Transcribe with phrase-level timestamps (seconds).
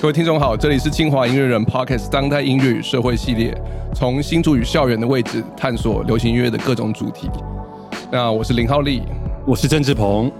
[0.00, 3.54] 各位听众好，这里是清华音乐人 Podcast 当代音乐与社会系列，
[3.94, 7.28] 从新竹与校园的位置探索流行音乐的各种主题。
[8.10, 9.02] 那我是林浩利，
[9.46, 10.32] 我是郑志鹏。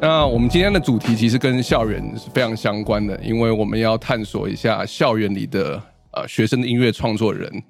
[0.00, 5.74] 那我们今天的主题其实跟校园是非常相关的，因为我们要探索一下校园里的
[6.12, 7.62] 呃学生的音乐创作人。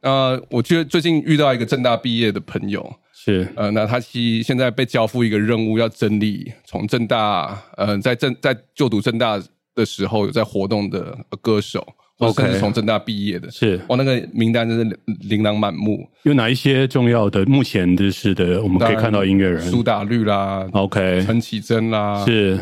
[0.00, 9.38] 那我觉得最近遇到一个正大毕业的朋友，是呃，那他其现在被交付一个任务，要整理从正大呃在正在就读正大
[9.76, 11.86] 的时候有在活动的歌手，
[12.18, 16.04] 或者是从正大毕业的，是哇，那个名单真是琳琅满目。
[16.24, 17.44] 有哪一些重要的？
[17.44, 22.58] 目前就是的，我们可以看到音乐人苏打绿啦，OK，陈绮贞啦，是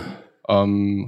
[0.53, 0.99] 嗯，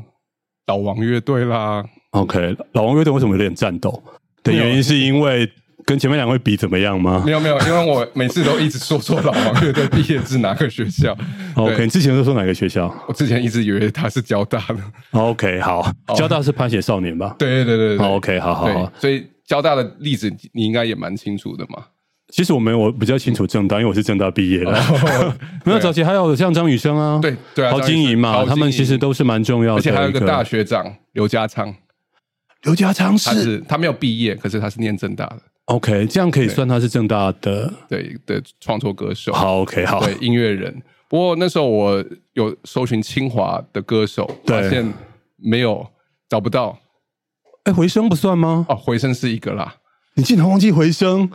[0.67, 4.03] 老王乐队啦，OK，老王乐队为什么有点战斗？
[4.43, 5.47] 的原因是因为。
[5.87, 7.23] 跟前面两位比怎么样吗？
[7.25, 11.17] 没有没有，因为我每次都一直说错老王 乐队毕业自哪个学校。
[11.55, 12.93] OK，你之前都说哪个学校？
[13.07, 14.77] 我之前一直以为他是交大的。
[15.13, 17.37] OK，好，交大是潘写少年吧？
[17.39, 18.07] 对对对对。
[18.07, 18.93] OK，好好好。
[18.99, 21.85] 所以交大的例子你应该也蛮清楚的嘛。
[22.33, 24.73] 其实我没有，我比较清楚正大，因为我是正大毕业的。
[25.65, 29.79] 没有早期还有像张雨生啊，对对啊，陶晶莹嘛，他们其实都是蛮重要的。
[29.79, 31.73] 而且还有一个大学长刘家昌，
[32.65, 35.39] 刘家昌是他没有毕业，可是他是念正大的。
[35.67, 39.33] OK，这样可以算他是正大的对的创作歌手。
[39.33, 40.83] 好，OK，好，对音乐人。
[41.09, 44.93] 不过那时候我有搜寻清华的歌手，发现
[45.37, 45.87] 没有
[46.29, 46.79] 找不到。
[47.65, 48.65] 哎，回声不算吗？
[48.69, 49.77] 哦，回声是一个啦。
[50.15, 51.31] 你竟然忘记回声？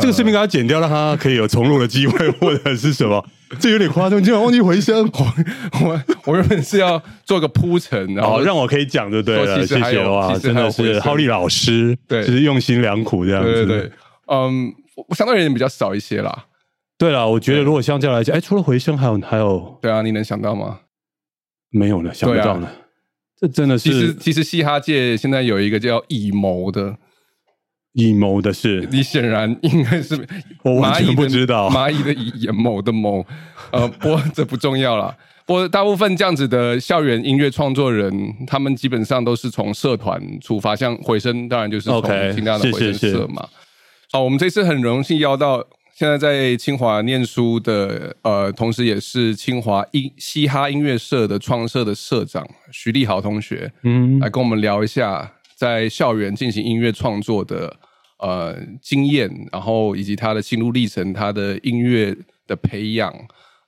[0.00, 3.22] 这个视频给他剪掉，让他可以有重录的机会，或者是什么？
[3.60, 5.06] 这有点夸张，你竟然忘记回声。
[5.12, 9.66] 我我我原本是要做个铺陈，然后让我可以讲就对了。
[9.66, 13.52] 谢谢哇，真的是浩利老师，对，就是用心良苦这样子。
[13.52, 13.92] 对对对，
[14.28, 14.72] 嗯，
[15.08, 16.46] 我相对人比较少一些啦。
[16.96, 20.78] 对了，我觉得如果相较来讲，哎，除了回声，还有还有，对啊，你能想到吗？
[21.70, 22.68] 没有了，想不到呢。
[23.38, 26.96] 这真的是，其实其实嘻哈界现在有一个叫以谋的。
[27.94, 30.18] 以谋的事，你显然应该是
[30.62, 33.24] 我完全不知道蚂蚁的以眼谋的谋，
[33.70, 35.14] 呃，不过这不重要了。
[35.44, 38.12] 不过大部分这样子的校园音乐创作人，
[38.46, 42.02] 他们基本上都是从社团出发，像回声当然就是从
[42.34, 43.46] 清大的回声社嘛。
[44.10, 45.62] 好，我们这次很荣幸邀到
[45.94, 55.30] 现在在清华念书的，呃，同时也是清华音嘻哈音乐社的创社的社长徐立豪同学，嗯，来跟我们聊一下。
[55.62, 57.72] 在校园进行音乐创作的
[58.18, 62.12] 呃经验，然后以及他的心路历程，他的音乐
[62.48, 63.14] 的培养，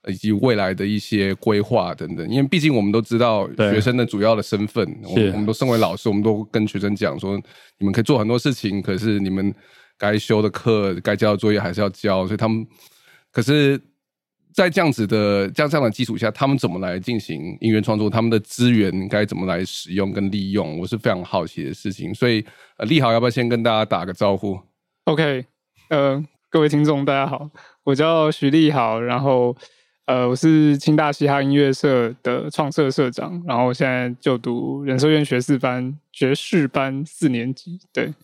[0.09, 2.29] 以及未来的一些规划等等。
[2.29, 7.41] 因为毕竟我们都知道学生的主要的身份，我们都身为老师，我们都跟学生讲说，
[7.79, 9.55] 你们可以做很多事情，可是你们
[9.97, 12.27] 该修的课、该交的作业还是要交。
[12.27, 12.67] 所以他们
[13.31, 13.81] 可是。
[14.55, 18.09] 在这样子的这样这样的基础下，他们怎么来进行音乐创作？
[18.09, 20.79] 他们的资源该怎么来使用跟利用？
[20.79, 22.15] 我是非常好奇的事情。
[22.15, 22.45] 所以，
[22.77, 24.57] 呃，立豪要不要先跟大家打个招呼
[25.07, 25.45] ？OK，
[25.89, 27.51] 呃，各位听众大家好，
[27.83, 29.57] 我叫徐立豪，然后
[30.07, 38.15] 呃，我是清大嘻哈音乐社的创社社长，然后现在就读人社院学士班爵士班四年级，对。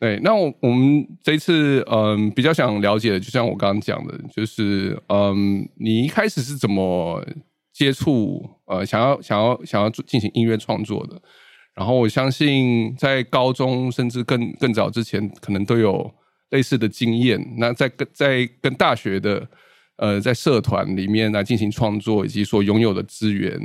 [0.00, 7.20] 对，那我我们这一次嗯比较想了解的，就像我刚刚讲的，就是嗯你一开始是怎么
[7.72, 11.20] 接触呃想要想要想要进行音乐创作的？
[11.74, 16.08] 然后我相信在高中甚至更更早之前，可能都有
[16.50, 17.54] 类似的经验。
[17.56, 19.48] 那在跟在跟大学的
[19.96, 23.60] 呃在社团里面来进行创作，以及所拥有的资源。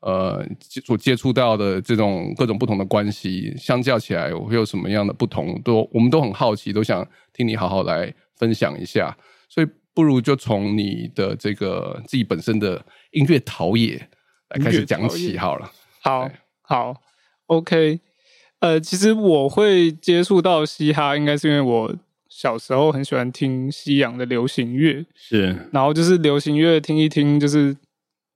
[0.00, 0.46] 呃，
[0.84, 5.60] 所接触到的这种各种不同的关系，相较起来，会有什么样的不同？
[5.62, 9.16] 都我们都很好奇，都想听你好好来分享一下。
[9.48, 14.00] 所以，不如就从你的这个自己本身的音乐陶冶
[14.50, 15.72] 来开始讲起好了。
[16.02, 16.30] 好，
[16.60, 16.94] 好
[17.46, 17.98] ，OK。
[18.60, 21.96] 呃，其实我会接触到嘻哈，应该是因为我
[22.28, 27.76] 小时候很喜欢听西洋的流行乐，是，然后就是流行乐听一听，就是。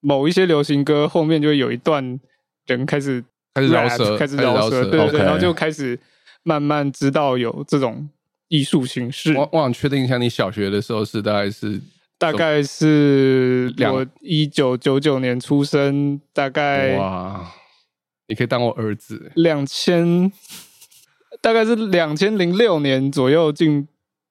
[0.01, 2.19] 某一些流行歌后面就会有一段
[2.67, 3.23] 人开始
[3.55, 5.99] 开始饶舌，开始饶舌，对对，然后就开始
[6.43, 8.09] 慢慢知道有这种
[8.49, 9.35] 艺术形式。
[9.35, 11.81] 我我想确定一下，你小学的时候是大概是
[12.19, 17.53] 大概是我一九九九年出生，大概哇，
[18.29, 19.31] 你可以当我儿子。
[19.35, 20.31] 两千
[21.41, 23.87] 大概是两千零六年左右进。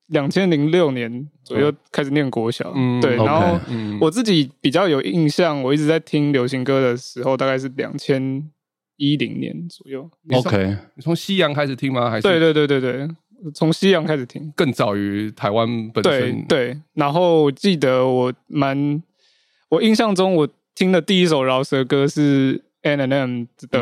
[0.09, 3.59] 两千零六年左右开始念国小，嗯对，然后
[4.00, 8.50] 我自己比较有印象，我一直在听流行歌的时候，大概是两千
[8.97, 10.09] 一零年左右。
[10.31, 12.09] OK，你从西洋开始听吗？
[12.09, 13.07] 还是对对对对对，
[13.53, 16.44] 从西洋开始听，更早于台湾本身。
[16.47, 19.01] 对，然后我记得我蛮，
[19.69, 23.79] 我印象中我听的第一首饶舌歌是 N and M 的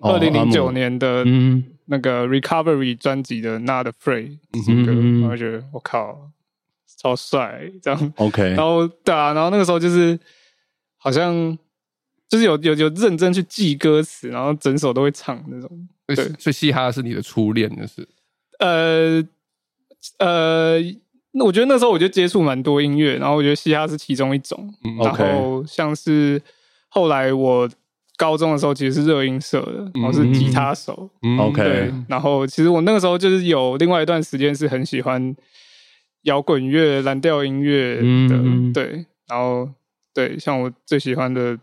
[0.00, 1.24] 二零零九年的
[1.86, 6.30] 那个 Recovery 专辑的 Not Afraid 这首歌，我觉得我靠，
[6.98, 8.42] 超帅，这样 OK。
[8.50, 10.18] 然后对啊，然后那个时候就是
[10.96, 11.58] 好像
[12.28, 15.88] 就是有有有认真去记歌词，然后整首都会唱那种。
[16.06, 18.08] 对，所以嘻哈是你的初恋，就是
[18.58, 19.22] 呃
[20.18, 20.80] 呃，
[21.32, 24.74] 那我觉得那时候我就接触蛮多音乐，然后我觉得嘻哈是其中一种。
[25.02, 26.40] 然后像是
[26.88, 27.68] 后来我。
[28.24, 31.10] 高中的时候其实是热音社的，我是吉他手。
[31.38, 35.36] OK，然后其实我那个时候就是有另外一段时间是很喜欢
[36.22, 39.04] 摇滚乐、蓝调音乐的，对。
[39.28, 39.68] 然后
[40.14, 41.58] 对，像我最喜欢的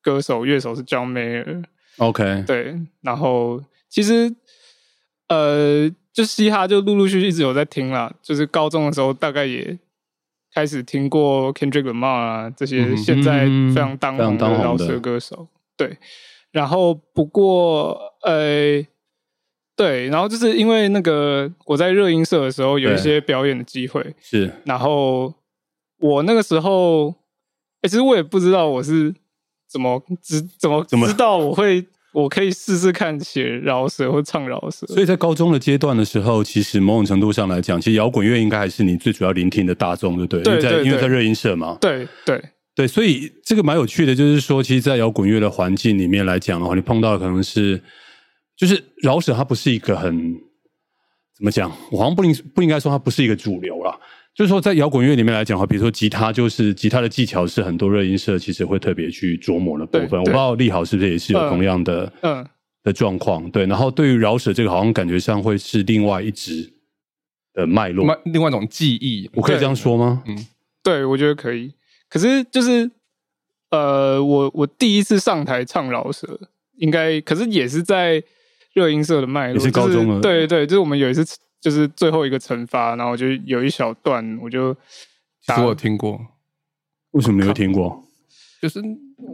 [0.00, 1.64] 歌手、乐手是 John Mayer。
[1.98, 2.74] OK，对。
[3.02, 4.34] 然后其实
[5.28, 8.10] 呃，就嘻哈就陆陆续续一直有在听啦。
[8.22, 9.78] 就是高中的时候大概也
[10.54, 15.46] 开始听过 Kendrick Lamar 啊这些现在非常当红的饶舌歌手。
[15.76, 15.98] 对，
[16.50, 18.82] 然后不过呃，
[19.76, 25.34] 对，然后就是因为那个我在热音社的时候有一些表演的机会，是，然后
[25.98, 27.10] 我那个时候，
[27.82, 29.14] 哎其实我也不知道我是
[29.68, 40.42] 怎么知怎么怎么知道我会我可以试试看写饶舌或唱饶舌，所以在高中的阶段的时候，其实某种程度上来讲，其实摇滚乐应该还是你最主要聆听的大众，对不对？
[40.42, 42.42] 对，在因为在热音社嘛，对对。
[42.76, 47.82] 对，所以这个蛮有趣的，就是说，其实，在摇滚乐的环境里面来讲的话，你碰到的可能是，
[48.54, 50.34] 就是饶舌，它不是一个很
[51.34, 53.98] 怎么讲，我好像不应不应该说它不是一个主流啦。
[54.34, 60.20] 就是说，在摇滚乐里面来讲的话，比如说吉他，就是吉他的技巧是很多热音社其实会特别去琢磨的部分。
[60.20, 62.46] 我不知道利好是不是也是有同样的嗯
[62.82, 63.50] 的状况。
[63.50, 66.70] 对，然后对于饶舌这个，好像感觉上会是另外一支
[67.54, 70.22] 的脉络，另外一种记忆，我可以这样说吗？
[70.26, 70.46] 嗯，
[70.82, 71.72] 对，我觉得可以。
[72.08, 72.88] 可是就是，
[73.70, 76.38] 呃，我我第一次上台唱饶舌，
[76.76, 78.22] 应该可是也是在
[78.74, 80.20] 热音社的脉络，是高中了。
[80.20, 81.24] 对对，就是我们有一次
[81.60, 84.72] 就是最后一个惩罚，然后就有一小段，我就
[85.42, 86.20] 其实我听过，
[87.10, 88.04] 为什么没有听过？
[88.62, 88.80] 就是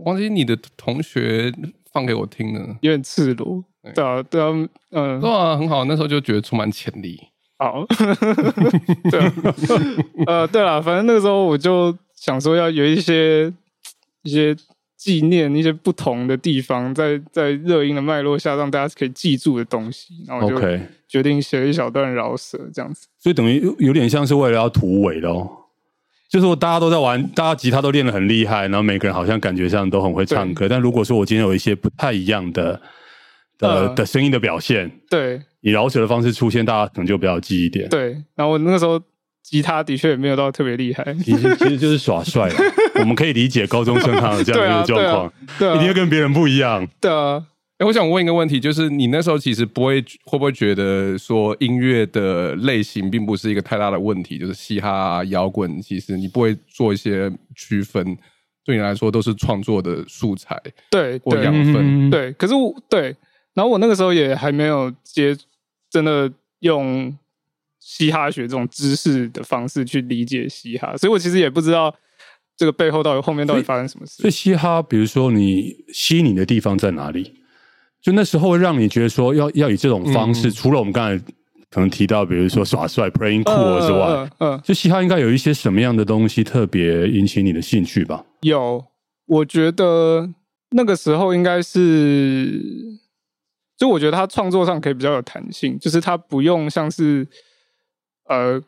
[0.04, 1.52] 忘记你的同学
[1.92, 3.62] 放给我听的，有点赤裸，
[3.94, 4.48] 对啊对啊，
[4.92, 7.20] 嗯，对啊，很好，那时候就觉得充满潜力。
[7.58, 7.84] 好，
[9.10, 9.20] 对，
[10.26, 11.94] 呃，对了，反正那个时候我就。
[12.24, 13.52] 想说要有一些
[14.22, 14.54] 一些
[14.96, 20.56] 纪念，一些不同的地方，在在热音的脉络下，让大家可以记住的东西，然后就
[21.08, 23.08] 决定写一小段饶舌这样子。
[23.18, 25.68] 所以等于有点像是为了要突围咯，
[26.28, 30.68] 就是说大家都在玩，大家吉他都练得很厉害，然后每个人好像感觉上都很会唱歌。
[30.68, 32.80] 但如果说我今天有一些不太一样的
[33.58, 37.88] 的的声音的表现，对，以饶舌的方式出现，大家可能就比较记一点。
[37.88, 39.02] 对，然后我那个时候。
[39.52, 42.50] 吉他的确也没有到特别厉害，其实其实就是耍帅。
[42.98, 46.88] 我们可以理解高中生他的这样一个状况，一定要跟别人不一样。
[46.98, 47.44] 对啊，
[47.76, 58.16] 哎，我想问一个问题，就是你那时候其实不会会不会觉得说音乐的类型并不是一个太大的问题，就是嘻哈、摇滚，其实你不会做一些区分，
[58.64, 60.58] 对你来说都是创作的素材，
[60.90, 62.32] 对，或养分，对。
[62.32, 63.14] 可是我对，
[63.52, 65.36] 然后我那个时候也还没有接，
[65.90, 67.14] 真的用。
[67.84, 71.92] 嘻哈学这种知识的方式去理解嘻哈，所以我其实也不知道
[72.56, 74.22] 这个背后到底后面到底发生什么事。
[74.22, 77.40] 所以嘻哈，比如说你吸引的地方在哪里？
[78.00, 81.24] 就那时候会让你觉得说要要以这种方式，除了我们刚才
[81.70, 88.24] 可能提到，比如说耍帅、playing cool 之外，嗯，就嘻哈应该有一些什么样的东西特别引起你的兴趣吧？
[88.42, 88.84] 有，
[89.26, 90.30] 我觉得
[90.70, 92.62] 那个时候应该是，
[93.76, 97.26] 就我觉得他创作上可以比较有弹性，就是他不用像是。
[98.24, 98.62] 呃，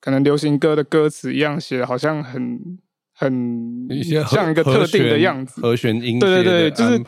[0.00, 2.78] 可能流行歌的歌词一样写的，好像很
[3.14, 3.88] 很
[4.28, 7.02] 像一个特定的样子，和弦音对对对，就是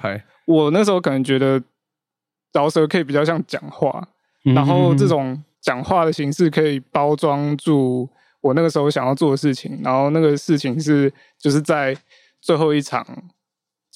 [0.46, 1.62] 我那时候可能觉得
[2.52, 4.08] 饶舌可以比较像讲话，
[4.42, 8.08] 然后这种讲话的形式可以包装住
[8.40, 11.96] 我那个时候想要做的事情，然后那个事情是就是在
[12.40, 13.06] 最后一场。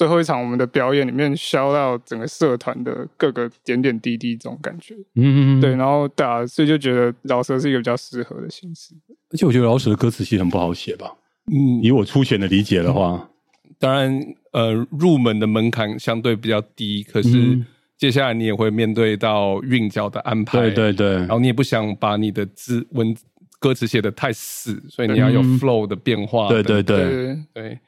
[0.02, 8.96] 最后一场我们的表演里面，消到整个社团的各个点点滴滴，这种感觉，嗯嗯，对，然后对啊，所以就觉得饶舌是一个比较适合的形式。
[9.30, 11.06] 而且我觉得饶舌的歌词其实很不好写吧？
[11.52, 13.30] 嗯，以我粗浅的理解的话，
[13.78, 17.64] 当然，呃，入门的门槛相对比较低，可是
[17.96, 23.16] 接下来你也会面对到韵脚的安排，对对对，然后你也不想把你的字文
[23.60, 26.82] 歌词写的太死，所以你要有 flow 的变化，对对。
[26.82, 27.38] 对。
[27.54, 27.78] 对。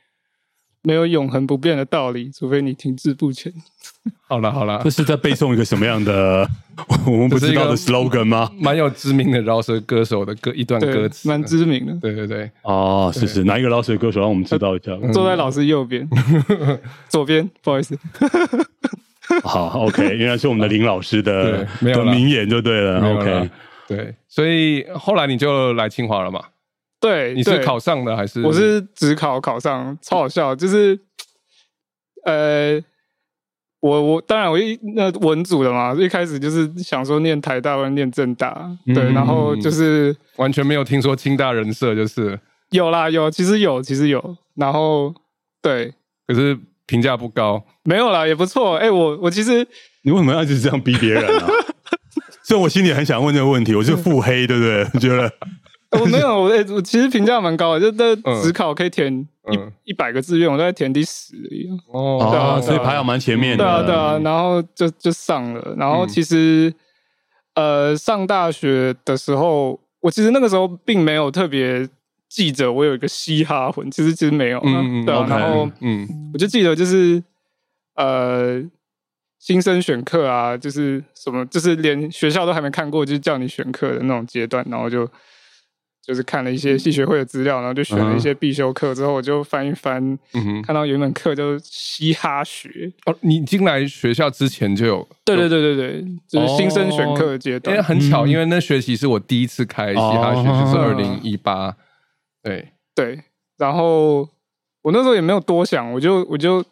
[0.84, 3.52] 没有永恒不变的道理，除非你停滞不前。
[4.28, 6.46] 好了好了，这是在背诵一个什么样的
[7.06, 8.50] 我们不知道的 slogan 吗？
[8.60, 11.94] 蛮有知名的饶舌歌手的歌一段歌词，蛮知名的。
[12.00, 14.94] 对对对，哦，是是，哪一个饶舌歌手让我们知道一下？
[15.12, 16.06] 坐在老师右边，
[17.08, 17.98] 左边，不好意思。
[19.42, 23.00] 好，OK，原来是我们的林老师的的名言就对了。
[23.00, 23.50] OK，
[23.88, 26.40] 对，所以后来你就来清华了嘛？
[27.04, 28.40] 对，你是考上的还是？
[28.40, 30.56] 我是只考考上，超好笑。
[30.56, 30.98] 就是，
[32.24, 32.82] 呃，
[33.80, 45.14] 我我当然我一那文组的嘛，一开始就是想说念台大或者念正大，对，然后就是完全没有听说清大人设，就是有啦有，其实有其实有，然后
[45.60, 45.92] 对，
[46.26, 48.76] 可是评价不高，没有啦，也不错。
[48.76, 49.68] 哎，我我其实
[50.04, 51.48] 你为什么要一直这样逼别人啊？
[52.42, 54.84] 所以我心里很想问这个问题，我是腹黑，对不对？
[54.98, 55.30] 觉得。
[56.00, 59.26] 我没有， 我我其实评价蛮高的，就那只考可以填
[59.84, 61.34] 一一百个志愿，我在填第十
[61.92, 63.64] 哦，对啊，所以排行蛮前面的。
[63.64, 65.74] 对啊，对啊，然后就就上了。
[65.76, 66.72] 然后其实
[67.54, 71.88] 呃，上大学的时候，我其实那个时候并没有特别
[72.28, 74.60] 记着我有一个嘻哈魂，其实其实没有。
[74.64, 77.22] 嗯对啊，然后嗯，我就记得就是
[77.96, 78.62] 呃，
[79.38, 85.08] 新生选课啊，就是什么，就是连学校都还没看过，就叫你选课的那种阶段，然后就。
[86.06, 88.94] 就是看了一些系学会的资料，然后就选了一些必修课。
[88.94, 90.02] 之后我就翻一翻，
[90.34, 92.92] 嗯看到有一门课就嘻哈学。
[93.06, 95.08] 哦，你进来学校之前就有？
[95.24, 97.74] 对对对对对，就是新生选课阶段。
[97.74, 101.74] 因为很巧，因为那学期是我第一次开嘻哈学，就是二零一八。
[102.42, 103.18] 对对，
[103.56, 104.28] 然后
[104.82, 106.64] 我那时候也没有多想，我就我就。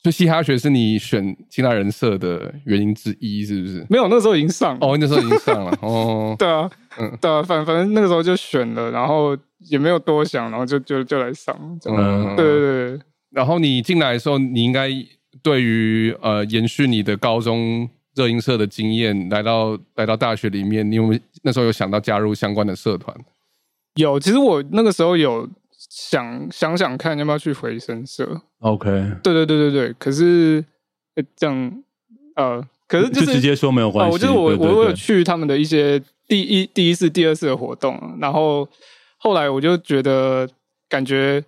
[0.00, 3.84] 就嘻哈学是你选其他人设的原因之一，是不是？
[3.90, 6.36] 没有，那时候已经上哦，那时候已经上了哦。
[6.38, 11.56] 对啊，嗯，对啊，反反正那个时候就选了，然后也没有多想，然后就就就来上。
[11.86, 13.00] 嗯，对对对。
[13.30, 14.88] 然后你进来的时候，你应该
[15.42, 23.16] 对于呃延续你的高中热音社的经验，来到来到大学里面，你有没有那时候有想到加入相关的社团？
[23.94, 25.48] 有，其实我那个时候有。
[25.90, 28.90] 想想想看，要不要去回声社？OK，
[29.22, 29.94] 对对对对对。
[29.96, 30.62] 可是
[31.36, 31.82] 这样，
[32.34, 34.12] 呃，可是就直接说没有关系。
[34.12, 38.66] 我就是我，我有去他们的一些第一、第一次、第二次的活动，然后
[39.18, 40.48] 后来我就觉得
[40.88, 41.44] 感觉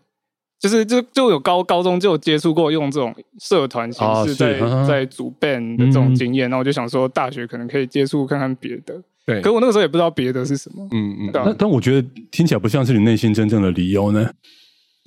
[0.60, 9.02] 就是就就有高高中就有接触过用这种社团形式在在组 band 的这种经验，那我就想说大学可能可以接触看看别的。
[9.26, 14.28] 对，可我那个时候也不知道别的是什么，嗯嗯，但但我觉得听起来不像是你内心真正的理由呢。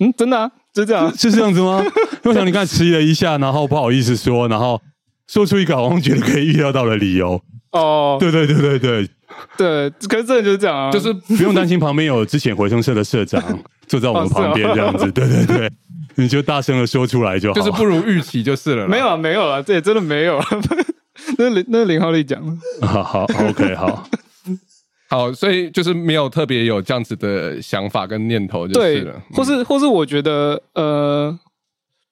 [0.00, 1.84] 嗯，真的啊，就这样， 是这样子吗？
[2.24, 4.80] 我想你刚才迟疑了一下，然后不好意思说，然后
[5.28, 7.40] 说出一个好像觉得可以预料到的理由。
[7.72, 9.08] 哦，对对对对对。
[9.56, 13.42] 对，可是真的就是这样啊，就是不用担心旁边有之前回声社的社长
[13.88, 15.68] 坐在我们旁边这样子，对对对，
[16.14, 18.86] 你就大声的说出来就好，就是不如预期就是了。
[18.86, 20.40] 没有啊，没有啊，这也真的没有。
[21.36, 24.08] 那林那林浩利讲了，好好 OK 好，
[25.10, 31.36] 好，所以就是没有特别有这样子的想法跟念头就是了，或是或是我觉得呃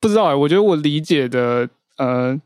[0.00, 2.36] 不知道哎，我觉得我理解的呃，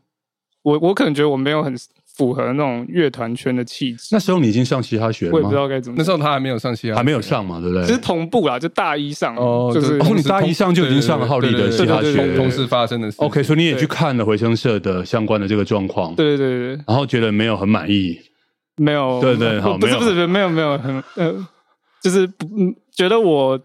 [0.67, 1.75] 我我可能觉得我没有很。
[2.17, 4.07] 符合那种乐团圈的气质。
[4.11, 5.95] 那时候你已经上嘻哈学了我也不知道该怎么。
[5.99, 7.85] 那时候他还没有上嘻哈，还没有上嘛，对不对？
[7.85, 13.17] 其实同步啦，就大一上哦，就是哦你大一上就已经上了浩利的嘻哈学，同时发生的事。
[13.19, 16.15] OK，所以你也去看了回声社的相关的这个状况。
[16.15, 16.83] 对对对对。
[16.87, 18.19] 然后觉得没有很满意。
[18.77, 19.21] 没有。
[19.21, 21.47] 对对，好，不是不是没有没有很呃，
[22.01, 22.47] 就是不
[22.91, 23.59] 觉得我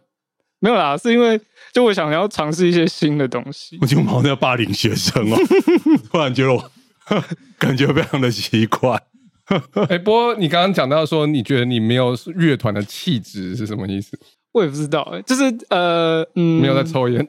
[0.58, 1.40] 没有啦，是因为
[1.72, 3.78] 就我想要尝试一些新的东西。
[3.80, 5.38] 我就好像霸凌学生哦，
[6.12, 6.70] 突然觉得我
[7.58, 9.00] 感觉非常的奇怪。
[9.88, 14.18] 哎，不过你刚刚讲到说，你觉得你没有乐团的气质是什么意思？
[14.52, 17.26] 我也不知道，哎，就是呃，嗯，没有在抽烟。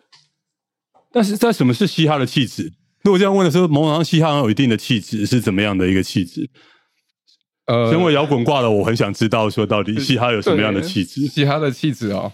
[1.12, 2.72] 但是在什么是嘻哈的气质？
[3.02, 6.50] 如果这样问的时候，某种上嘻哈有一定的气质，是怎么样的一个气质？
[7.66, 11.26] 呃，身为摇滚挂的，我很想知道说，到底嘻哈有什么样的气质？
[11.26, 12.32] 嘻哈的气质哦，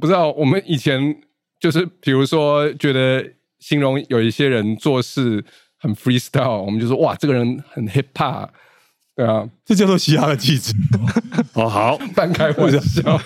[0.00, 0.30] 不知道。
[0.32, 1.16] 我们以前
[1.60, 3.22] 就是，比如说，觉得
[3.64, 5.44] 形容有一些人做事。
[5.76, 8.48] 很 freestyle，我们就说哇，这个人很 hip hop，
[9.14, 10.72] 对啊，这叫做嘻哈的气质。
[11.52, 13.20] 哦，好，半开玩笑，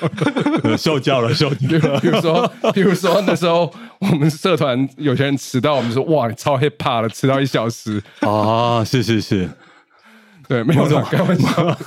[0.76, 2.00] 受教了，受教了。
[2.00, 8.02] 比如说，比如说那时候我们社团有些人迟到，我们说哇，你超 hip hop 了，迟到一小时。
[8.22, 9.48] 啊，是是是，
[10.48, 11.78] 对，没有开玩笑。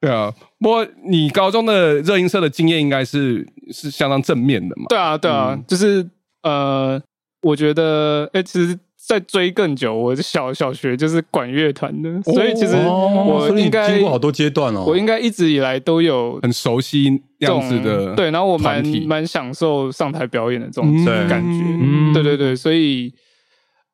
[0.00, 4.84] 对啊，不过你高中的热音社的经验应该是是相当正面的嘛？
[4.88, 6.08] 对啊，对啊，就是
[6.42, 7.00] 呃
[7.42, 22.12] 我觉得哎其实再追更久我是小小学就是管乐团的所以其实我应该经过好多阶段哦我应该一直以来都有很熟悉这样子的对然后我蛮蛮享受上台表演的这种感觉嗯。
[22.12, 23.12] 对对对所以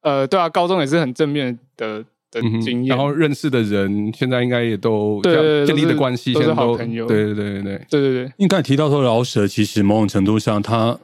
[0.02, 7.86] 呃对啊高中也是很正面的的经验然后认识的人现在应该也都建立的关系都是好朋友对对对对对。
[7.88, 10.98] 对对应该提到说饶舌其实某种程度上它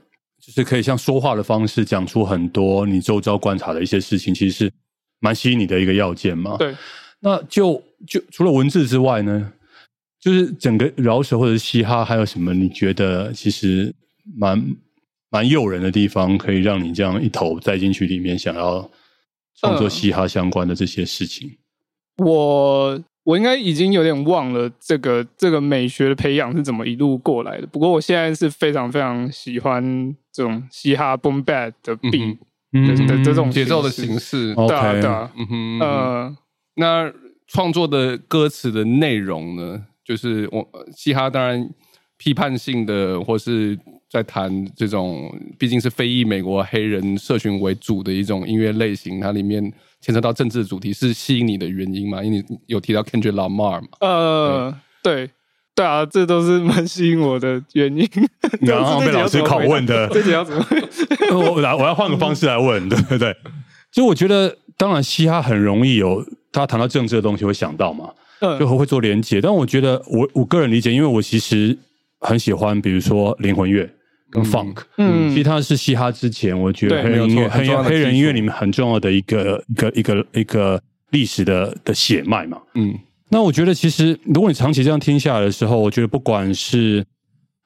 [0.44, 4.72] 就是可以像说话的方式讲出很多你周遭观察的一些事情，其实是
[5.20, 6.56] 蛮吸引你的一个要件嘛。
[6.56, 6.74] 对，
[7.20, 9.52] 那就就除了文字之外呢，
[10.20, 13.94] 就是整个饶舌或者嘻哈还有什么你觉得其实
[14.36, 14.60] 蛮
[15.30, 18.90] 蛮诱人的地方，可以让你这样一头栽进去里面，想要
[19.60, 21.48] 创作嘻哈相关的这些事情？
[22.16, 23.00] 我。
[23.24, 27.66] 我应该已经有点忘了这个这个美学的培养是怎么一路过来的。
[27.68, 29.82] 不过我现在是非常非常喜欢
[30.32, 32.36] 这种嘻哈 boom bap 的 beat
[33.06, 34.52] 的这种节奏的形式。
[34.54, 36.36] 对啊对啊，嗯哼，呃，
[36.74, 37.12] 那
[37.46, 39.86] 创作的歌词的内容呢？
[40.04, 41.70] 就是我嘻哈当然
[42.18, 43.78] 批判性的，或是
[44.10, 49.72] 在谈这种毕竟是非裔美国黑人社群为主的一种音乐类型，它里面。
[50.02, 52.22] 牵扯到政治的主题是吸引你的原因嘛？
[52.22, 53.88] 因为你有提到 Kendrick Lamar 嘛？
[54.00, 55.30] 呃，对，
[55.76, 58.06] 对啊，这都是蛮吸引我的原因。
[58.60, 60.66] 然后被老师拷问的， 这要怎么？
[61.32, 63.34] 我来，我要换个方式来问，对不对。
[63.92, 68.10] 所以我觉得，当然嘻哈很容易有，大家谈到政治的东西会想到嘛，
[68.58, 69.40] 就会做连接。
[69.40, 71.78] 但我觉得，我我个人理解，因为我其实
[72.18, 73.88] 很喜欢，比如说灵魂乐。
[74.32, 82.58] 跟 funk，嗯，其实它是嘻哈之前，我觉得黑人音乐、黑黑人音乐里面很重要的一个一个一个一个历史的的血脉嘛。
[82.74, 82.98] 嗯，
[83.28, 87.04] 那我觉得其实如果你长期这样听下来的时候，我觉得不管是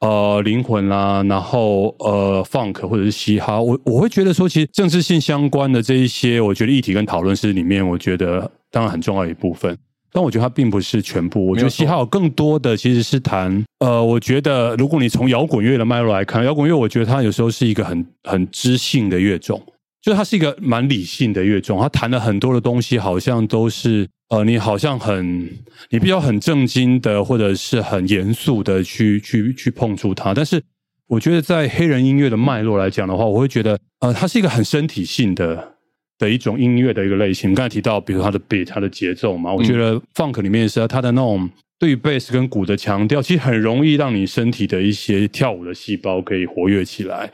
[0.00, 9.78] 呃灵魂啦，然后呃 funk 或者是嘻哈，我我会觉得说，其实政治性相关的这一些，我觉得议题跟讨论是里面，我觉得当然很重要一部分。
[10.12, 11.46] 但我觉得它并不是全部。
[11.46, 19.62] 我觉得嘻哈有更多的其实是谈，呃，我觉得如果你从摇滚乐的脉络来看，摇滚乐我觉得它有时候是一个很很知性的乐种，
[20.00, 21.78] 就是它是一个蛮理性的乐种。
[21.80, 25.48] 它谈了很多的东西，好像都是呃，你好像很
[25.90, 30.32] 你比较很正经的，或者是很严肃的去去去碰触它。
[30.32, 30.62] 但是
[31.08, 35.75] 我觉得在黑人音乐的脉络来讲的话，我会觉得呃，它是一个很身体性的。
[36.18, 41.48] 的一种音乐的一个类型，刚才提到，比如它的 beat，它的节奏嘛，我觉得 funk 里面是它的那种
[41.78, 47.30] 对于 bass 跟鼓的强调，其实很容易让你身体的一些跳舞的细胞可以活跃起来。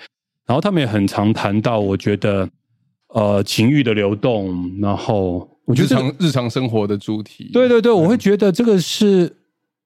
[0.47, 2.49] 然后他们也很常谈到，我觉得
[3.09, 9.33] 呃情欲的流动，然后我觉得日常日常生活的主题，对对对，我会觉得这个是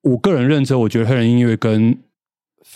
[0.02, 1.98] 我个人认知，我觉得黑人音乐跟。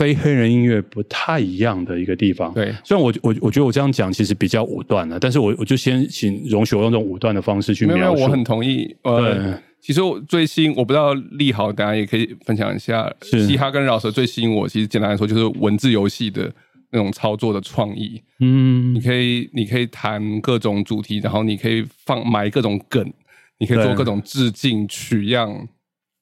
[0.01, 2.55] 非黑人音乐不太一样的一个地方。
[2.55, 8.23] 对，虽然我我我觉得我这样讲其实比较武断了，但是我我就先请容许我用这种武断的方式去描述。
[8.23, 8.97] 我很同意。
[9.03, 13.13] 呃，其实我最吸引，我不知道利好，大家也可以分享一下。
[13.21, 16.51] 嘻哈跟饶舌最吸引我，其实简单来说就是文字游戏的
[16.93, 18.23] 那种操作的创意。
[18.41, 23.13] 嗯，你可以你可以谈各种主题，然后你可以放埋各种梗，
[23.59, 25.69] 你可以做各种致敬、取样、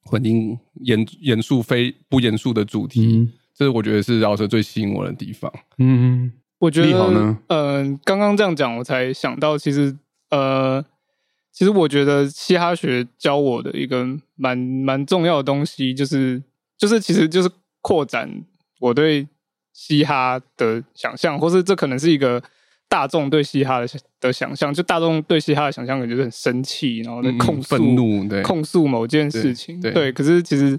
[0.02, 3.28] 混音、严严肃非不严肃的主题。
[3.58, 5.52] 这是我觉得是饶舌最吸引我的地方。
[5.78, 9.98] 嗯，我觉得，嗯，刚刚这样讲，我才想到，其实，
[10.30, 10.84] 呃，
[11.50, 16.40] 其实我觉得嘻哈学教我的一个蛮蛮重要的东西，就是，
[16.76, 18.30] 就是，其实就是扩展
[18.78, 19.26] 我对
[19.72, 22.40] 嘻哈的想象，或是这可能是一个
[22.88, 23.88] 大众对嘻哈的
[24.20, 24.72] 的想象。
[24.72, 29.80] 就大众对嘻哈的想象，感觉是很生气，然后在控诉、愤怒，对，控诉某件事情。
[29.80, 30.78] 对，可是其实，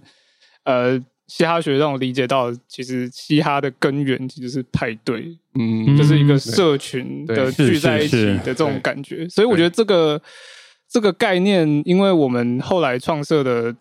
[0.63, 0.97] 呃。
[1.29, 9.29] 嘻哈学让我理解到，其实嘻哈的根源其实是派对，嗯，就是一个社群的聚在一起的这种感觉。
[9.29, 10.19] 所以我觉得这个
[10.89, 13.71] 这个概念，因为我们后来创设的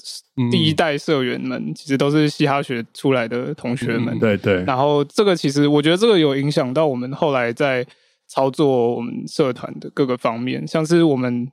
[0.50, 4.62] 第一代社员们，其实都是嘻哈学出来的同学们，对对。
[4.64, 7.84] 然后这个其实我觉得这个有影响到我们后来在
[8.26, 11.50] 操作我们社团的各个方面，像是我们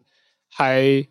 [0.52, 1.06] 还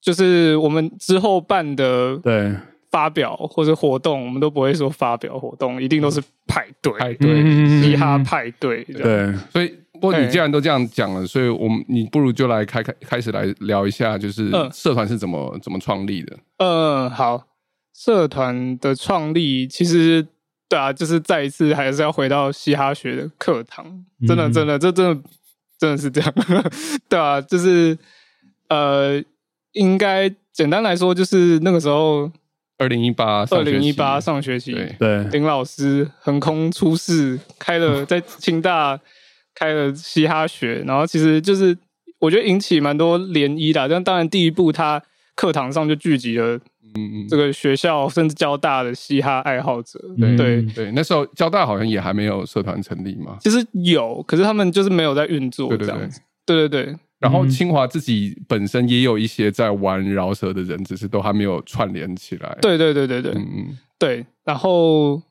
[0.00, 2.54] 就是我们之后办的对。
[2.96, 8.82] 发表或者活动，我们都不会说发表活动，一定都是派对，派对，嘻哈派对。
[8.84, 16.38] 对，所以不过你既然都这样讲了，所以我们你不如就来开开开始来聊一下，就是社团是怎么怎么创立的。
[16.56, 17.46] 嗯，好，
[17.94, 20.26] 社团的创立其实
[20.66, 23.84] 对啊，就是再一次还是要回到嘻哈学的课堂，
[24.26, 25.22] 真的真的这真的
[25.78, 26.34] 真的是这样，
[27.10, 27.98] 对啊，就是
[28.70, 29.22] 呃，
[29.72, 32.32] 应该简单来说，就是那个时候。
[32.78, 38.98] 二零一八，二零一八上学期，对，林老师横空出世，开了 在清大
[39.54, 41.76] 开了嘻哈学，然后其实就是
[42.18, 43.88] 我觉得引起蛮多涟漪的。
[43.88, 45.02] 但当然，第一步他
[45.34, 46.56] 课堂上就聚集了，
[46.96, 49.98] 嗯这个学校甚至交大的嘻哈爱好者。
[50.18, 53.38] 对对对，那时候交大好像也还没有社团成立嘛。
[53.40, 56.20] 其实有，可是他们就是没有在运作这样子。
[56.44, 56.96] 对对对。
[57.18, 62.58] 然后清华自己本身也有一些在玩饶舌的人，只是都还没有串联起来。
[62.60, 64.26] 对对对对对，嗯嗯，对。
[64.44, 65.22] 然后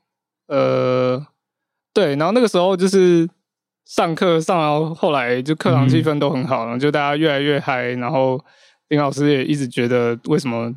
[0.48, 1.24] 呃，
[1.94, 3.28] 对，然后那个时候就是
[3.84, 7.90] 上课上到后来，就课堂气氛都很好，然后就大家越来越嗨。
[7.92, 8.44] 然后
[8.88, 10.74] 林老师也一直觉得，为什么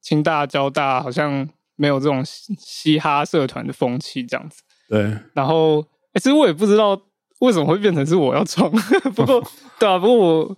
[0.00, 4.62] 清大、交大好像没有这种嘻哈社团的风气这样子？
[4.88, 5.18] 对。
[5.34, 7.00] 然后其实我也不知道。
[7.42, 8.70] 为什么会变成是我要创？
[9.14, 9.42] 不过，
[9.78, 10.56] 对啊，不过我，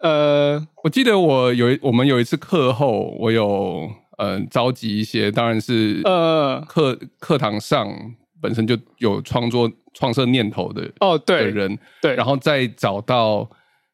[0.00, 7.88] 呃，我记得我有我们有一次课后，我有呃召集一些，当然是呃课课堂上
[8.42, 13.48] 本身就有创作创设念头的哦，对的人，对，然后再找到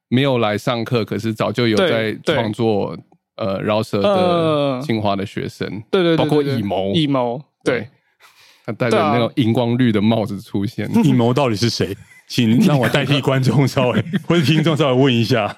[0.09, 2.99] 没有来上课，可是早就有在创作
[3.37, 6.93] 呃饶舌的清华的学生，对对，包括以谋。
[6.93, 7.89] 以谋，对，
[8.67, 11.97] 他戴着那种荧光绿的帽子出现， 以谋到底是谁？
[12.27, 15.57] 请让我代替观众稍微或者听众稍微问一下。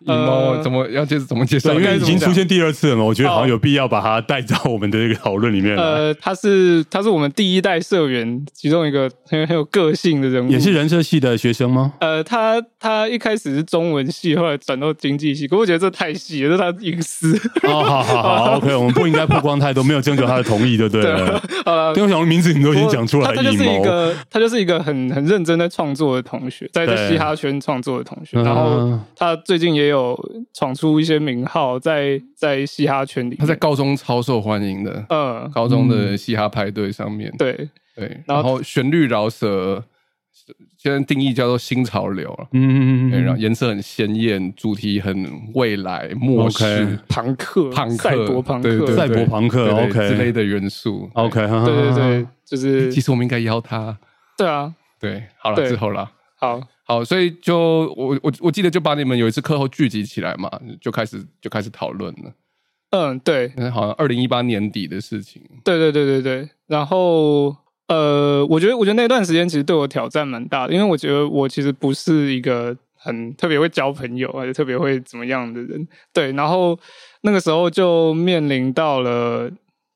[0.00, 1.72] 以猫怎么要介怎么介绍？
[1.74, 11.94] 因为已经出现第二次了嘛，我觉得好像有必要把它带到我们的这个讨论里面呃，他是他是我们第一代社员其中一个很很有个性的人物，也是人设系的学生吗？
[12.00, 17.36] 呃，他他一开始是中文系，后来转到经济系，可我觉得这太细了，这是他隐私。
[17.64, 21.02] 哦，好好好，OK，我们不应该曝光太多，没有征求他的同意，对不对？
[21.64, 30.18] 好了，因为我想名字你都已经讲出来，他就是一个他就是一个很很认真在创作的同学，在在嘻哈圈创作的同学，然后他最近也有
[30.54, 30.74] 闯。
[30.78, 37.68] 出一些名号在在嘻哈圈里，他在高中超受欢迎的，嗯，高中的嘻哈派对上面，对。
[37.96, 39.82] 对，然后旋律饶舌，
[40.76, 50.08] 现在定义叫做新潮流了，嗯嗯嗯，然后颜色很鲜艳，主题很未来末世，朋克，朋克，赛博朋克，赛博朋克，OK。
[50.10, 53.98] 之类的元素，OK，对对对，就是其实我们应该邀他，
[54.36, 56.60] 对啊，对，好了之后了，好。
[56.90, 62.32] 好，所以就我我我记得就把你们有一次课后聚集起来嘛，就开始就开始讨论了。
[62.92, 65.42] 嗯，对，好像二零一八年底的事情。
[65.62, 66.48] 对对对对对。
[66.66, 67.54] 然后
[67.88, 75.86] 呃，我觉得我觉得那段时间其实对我挑战蛮大的，因为我觉得我其实不是一个很特别会交朋友，而且特别会怎么样的人。
[76.14, 76.78] 对，然后
[77.20, 79.50] 那个时候就面临到了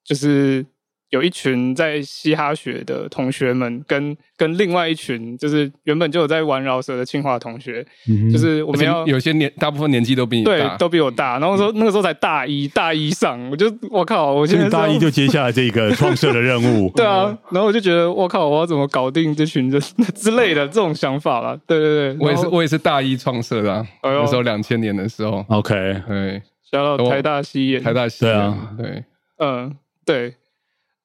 [0.04, 0.66] 就是。
[1.12, 7.86] 有一群在嘻哈学的同学们，跟跟另外一群就是原本就有在玩饶舌的清华同学，
[8.32, 19.78] 就是我们要有些年大部分年纪都比你对都比我大，然后说那个时候才大一大一上，我就我靠，我现在大一就接下了这个创设的任务， 对啊，然后我就觉得我靠，我要怎么搞定这群人
[20.16, 25.74] 之类的这种想法了，对对对，我也是我也是大一创设的，那时候两千年的时候，OK，
[26.08, 29.04] 对，加到台大西演，台大西对啊，对，
[29.36, 30.34] 嗯，对。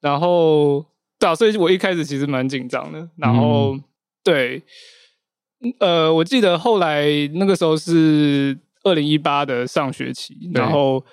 [0.00, 0.84] 然后，
[1.18, 3.08] 对啊，所以我一开始其实蛮紧张的。
[3.16, 3.76] 然后，
[4.22, 4.62] 对，
[5.80, 11.04] 呃，我记得后来那个时候是二零一八的上学期，然后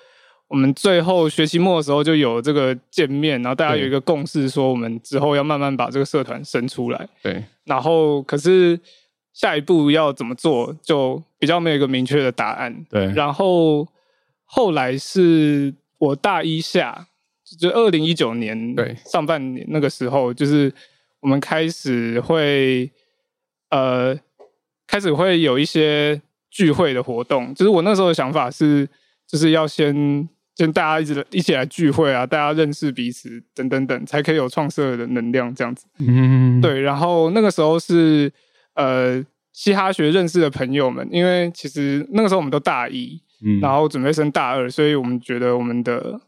[0.46, 7.08] 我们最后学期末的时候就有这个见面，然后大家有一个共识，说我们之后要慢慢把这个社团生出来。
[7.20, 8.78] 对，然后可是
[9.32, 12.86] 下一步要怎么做，就比较没有一个明确的答案。
[12.88, 13.88] 对，然后
[14.44, 17.08] 后来是我大一下。
[17.54, 20.72] 就二零一九年对上半年那个时候，就是
[21.20, 22.90] 我们开始会
[23.70, 24.18] 呃
[24.84, 27.54] 开始会有一些聚会的活动。
[27.54, 28.88] 就是我那时候的想法是，
[29.28, 35.86] 就是要先跟大家一直一起来聚会啊，大家认识彼此等等等，才可以有创设的能量这样子。
[36.00, 36.80] 嗯，对。
[36.80, 38.32] 然后那个时候是
[38.74, 46.20] 呃嘻哈学认识的朋友们，因为其实那个时候我们都大一，嗯，然后准备升大二，所以我们觉得我们的。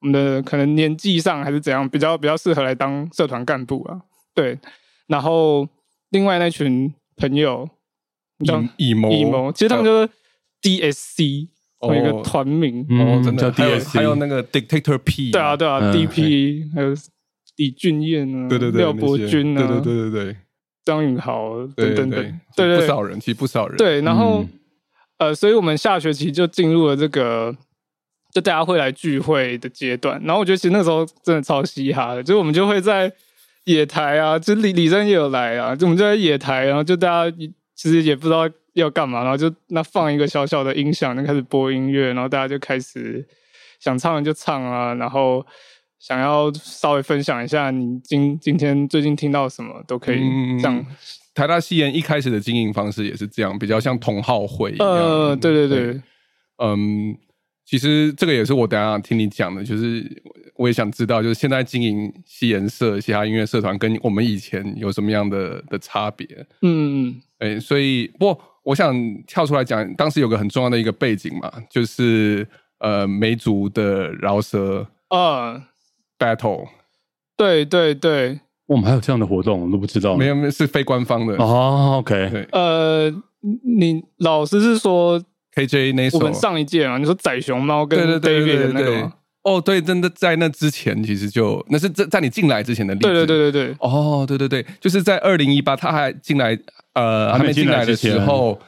[0.00, 4.00] 我们的可能年纪上还是怎样，比较比较适合来当社团干部啊。
[4.34, 4.56] 对，
[5.08, 5.68] 然后
[6.10, 7.68] 另外那群朋友
[8.44, 10.08] 叫以谋，以谋，其实他们就是
[10.62, 12.86] DSC 一个团名。
[12.90, 16.94] 哦，真的叫 DSC，还有那个 Dictator P，对啊对啊，DP，还有
[17.56, 20.36] 李俊彦啊，对对对，廖伯君啊，对对对对对，
[20.84, 23.76] 张允豪等等等，对对，不少人，其实不少人。
[23.76, 24.44] 对，然后
[25.18, 27.56] 呃，所以我们下学期就进入了这个。
[28.32, 33.10] 就大家会来聚会的阶段，然后我觉得其实那时候真的超嘻哈的，就我们就会在
[33.64, 37.36] 野台啊，就李李真也有来啊，就我们就在野台，然后就大家
[37.74, 43.26] 其实也不知道要干嘛，然后就那放一个小小的音响，就开始播音乐，然后大家就开始
[43.80, 45.44] 想唱就唱啊，然后
[45.98, 50.20] 想要稍微分享一下你今今天最近听到什么都可以
[50.60, 50.86] 这样。
[51.34, 54.88] 台大戏研一开始的经营方式也是这样，比较像同好会一样。
[54.88, 56.02] 呃，对对对，
[56.56, 57.16] 嗯，
[57.68, 60.22] 其实这个也是我等下听你讲的，就是
[60.56, 66.26] 我也想知道，就是现在经营西颜社、嘻哈音乐社团跟我们以前有什么样的的差别？
[66.62, 68.94] 嗯，哎，所以不过我想
[69.26, 75.68] 跳出来讲，当时有个很重要的一个背景嘛，就是呃梅族的饶舌啊
[76.18, 76.66] battle。
[77.36, 80.16] 对对对，我们还有这样的活动，我都不知道。
[80.16, 81.98] 没有没有，是非官方的哦。
[81.98, 83.10] OK，对，呃，
[83.62, 85.22] 你老师是说
[85.54, 93.06] KJ 那首，我们上一届啊，你说仔熊猫跟 David 的那个，哦，对，真的在那之前，其实就那是在在你进来之前的例子。
[93.06, 96.58] 对对对对对，哦，对对对，就是在二零一八，他还进来，
[96.94, 98.58] 呃，还没进来的时候，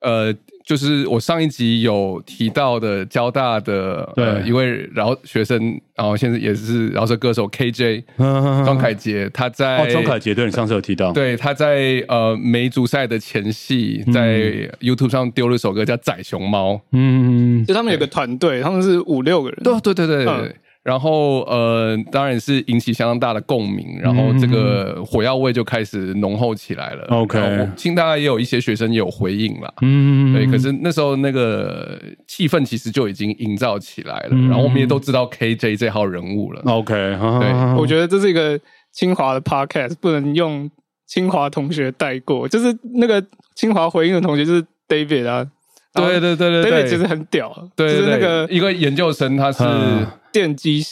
[0.00, 0.34] 呃。
[0.68, 8.04] 就是我上一集有提到的交大的呃一位饶学生，然后现在也是饶舌歌手 KJ
[8.66, 20.54] 庄凯杰，他在哦庄凯杰对你上次有提到，对他在呃梅竹赛的前戏，在 YouTube 上丢了一首歌叫《仔熊猫》，嗯，就他们有个团队，他们是五六个人，对对对对对。
[20.88, 27.04] 然后呃，当然是引起相当大的共鸣，然后这个火药味就开始浓厚起来了。
[27.10, 30.46] OK，清大也有一些学生也有回应了，嗯，对。
[30.46, 36.62] 可是那时候那个气氛其实就已经营造起来了，然后我们也都知道 KJ 这号人物了。
[36.64, 38.58] OK，对，我觉得这是一个
[38.90, 40.70] 清华的 Podcast，不能用
[41.06, 42.48] 清华同学带过。
[42.48, 43.22] 就是那个
[43.54, 45.46] 清华回应的同学就是 David 啊，
[45.92, 49.62] 对对对对，David 其实很屌，对那个一个研究生，他是。
[50.38, 50.84] 电机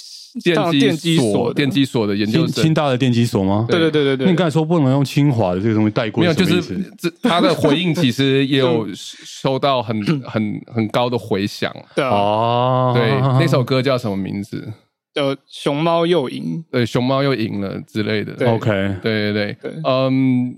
[0.43, 3.65] 电电机所电机所的研究生，清大的电机所吗？
[3.69, 4.27] 对对对对对。
[4.27, 6.61] 你刚才说不能用清华的这个东西带过，没有，就是
[6.99, 11.75] 这他的回应其实也有收到很 很很高的回响。
[11.95, 14.73] 对哦，对，那首歌叫什么名字？
[15.15, 16.63] 叫熊猫又赢。
[16.71, 18.35] 对，熊猫又赢了之类的。
[18.53, 18.71] OK，
[19.03, 20.55] 对对对，嗯。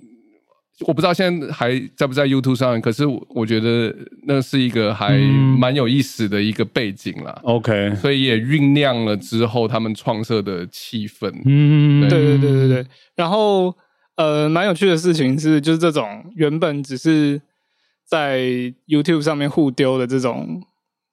[0.86, 5.18] 我不知道现在还在不在 YouTube 上，可是我觉得那是一个还
[5.58, 7.36] 蛮有意思的一个背景啦。
[7.42, 11.32] OK，所以也酝酿了之后他们创设的气氛。
[11.44, 12.86] 嗯，对对对对对。
[13.16, 13.74] 然后
[14.16, 17.40] 呃，蛮有趣的事情是，就是这种原本只是
[18.04, 18.40] 在
[18.86, 20.62] YouTube 上面互丢的这种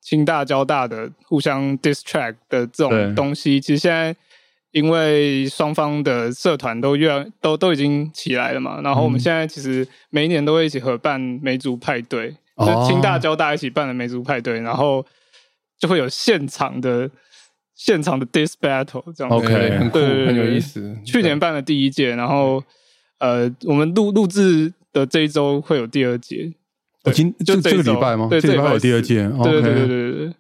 [0.02, 4.16] 清大交大的互相 distract 的这种东西，其实现在。
[4.76, 15.06] 因为双方的社团都越都都已经起来了嘛，然后我们现在其实每一年都会一起合办梅竹派对，就清大交大一起办的梅竹派对，然后
[15.80, 17.10] 就会有现场的
[17.74, 19.48] 现场的 dis battle 这样，OK，
[19.80, 20.94] 很酷，很有意思。
[21.06, 22.62] 去年办了第一届，然后
[23.20, 26.52] 呃，我们录录制的这一周会有第二届，
[27.14, 28.28] 今就这个礼拜吗？
[28.30, 30.34] 对，这礼拜有第二届，对对对对对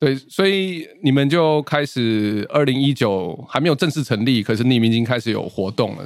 [0.00, 0.14] 对。
[0.14, 6.04] 对，所以你们就开始二零一九还没有正式成立，可是你们已经开始有活动了。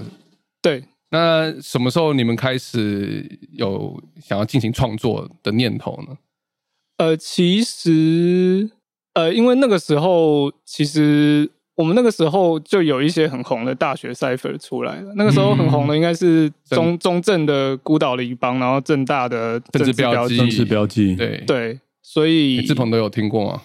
[0.60, 6.18] 对，那什么时候你们开始有想要进行创作的念头呢？
[6.96, 8.68] 呃，其实
[9.14, 15.12] 呃，因为那个时候，其实我们那个时候就有一些很红的大学 cipher 出来了。
[15.14, 23.62] 那个时候很红的应该是中中正的孤岛黎帮，然后正大的政治标记，政治标记，对对，所以志鹏都有听过吗？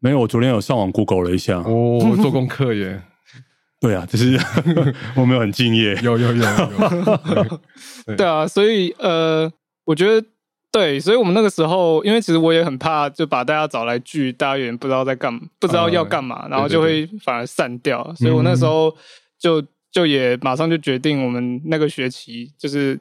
[0.00, 3.02] 没有，我昨天有上网 Google 了一下，哦，做功课耶。
[3.80, 4.38] 对啊，就是
[5.16, 7.60] 我没有很敬业，有有有有，
[8.16, 9.50] 对啊，所以呃，
[9.84, 10.26] 我觉得
[10.72, 18.94] 对，所以我们那个时候，因为其实我也很怕，就把大家找来聚，大家有点不知道在干，不知道要干嘛，然后就会反而散掉，所以我那时候
[19.38, 22.98] 就就也马上就决定，我们那个学期就是。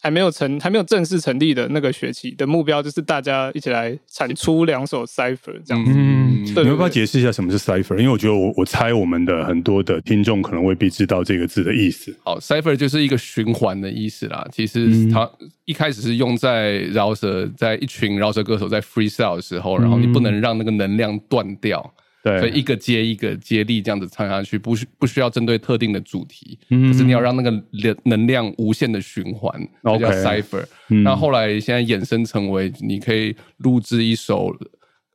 [0.00, 5.92] 还没有成，还没有正式成立的那个学期的目标，就是大家一起来产出两首 cipher 这样子。
[5.94, 7.96] 嗯，你要不要解释一下什么是 cipher？
[7.98, 12.16] 因为我觉得我我猜我们的很多的听众可能未必知道这个字的意思。
[12.24, 14.46] 好，cipher 就是一个循环的意思啦。
[14.50, 15.30] 其实它
[15.66, 21.92] 一开始是用在饶舌，在一群饶舌歌手在 freestyle 的时候，然后你不能让那个能量断掉。
[22.22, 29.52] 对，所以一个接一个接力这样子唱下去，不需不需要针对特定的主题，可是你要让那个能能量无限的循环，
[29.82, 30.64] 然后叫 cipher。
[31.02, 34.54] 那后来现在衍生成为，你可以录制一首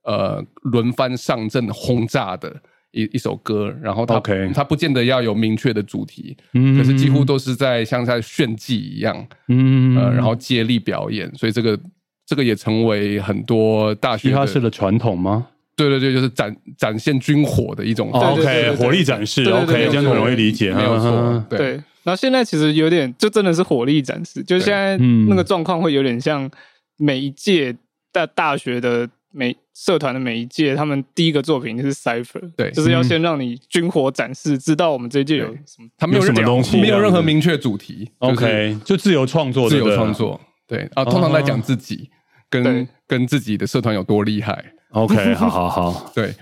[0.04, 2.56] 呃轮番上阵轰炸的
[2.92, 4.20] 一一首歌，然后它
[4.54, 11.80] 它不见得要有明确的主题，可是几乎都是在像在炫技一样，嗯，呃，然后接力表演，所以这个
[12.26, 15.50] 这个也成为很多大学式的传统吗？
[15.76, 21.46] 对对对，就是展展现军火的一种，OK，火力展示，OK，这样很容易理解，没有错。
[21.50, 21.72] 对，
[22.04, 26.50] 然后现在其实有点，就真的是火力展示，就现在那个状况会有点像
[26.98, 27.76] 每一届
[28.12, 40.90] 大大学的每社团的每一届，他们第一个作品就是 Cipher，对，就是要先让你军火展示，知道我们这一届有什么，他没有什么东西，没有任何明确主题，OK，就自由创作，自由创作，对。
[40.94, 42.10] 啊，通常在讲自己
[42.50, 44.64] 跟跟自己的社团有多厉害
[44.96, 46.34] ，OK， 好好好，对，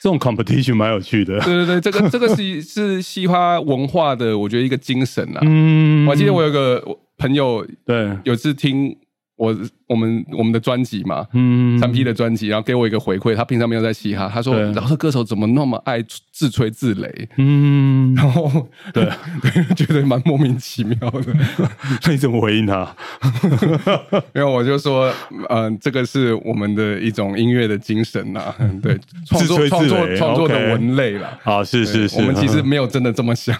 [0.00, 6.82] 这种 competition 蛮有趣的，对对对，这个 这个是是西花文化的，我觉得一个精神啊，嗯，我记得我有个
[7.16, 8.96] 朋友，对，有次听。
[9.36, 9.56] 我
[9.88, 19.08] 我们我们的专辑嘛，嗯，三 P 的专辑，然后给我一个回馈，他平常没有在嘻哈，他说，然后歌手怎么那么爱自吹自擂，嗯，然后对。
[19.42, 21.34] 对， 觉得蛮莫名其妙的，
[22.04, 22.94] 那你怎么回应他？
[24.32, 25.12] 没有，我就说，
[25.48, 33.56] 嗯，这个是我们的一种音乐的精神呐，对，创作创作创作的文类了，啊，是是是，我们其实没有真的这么想，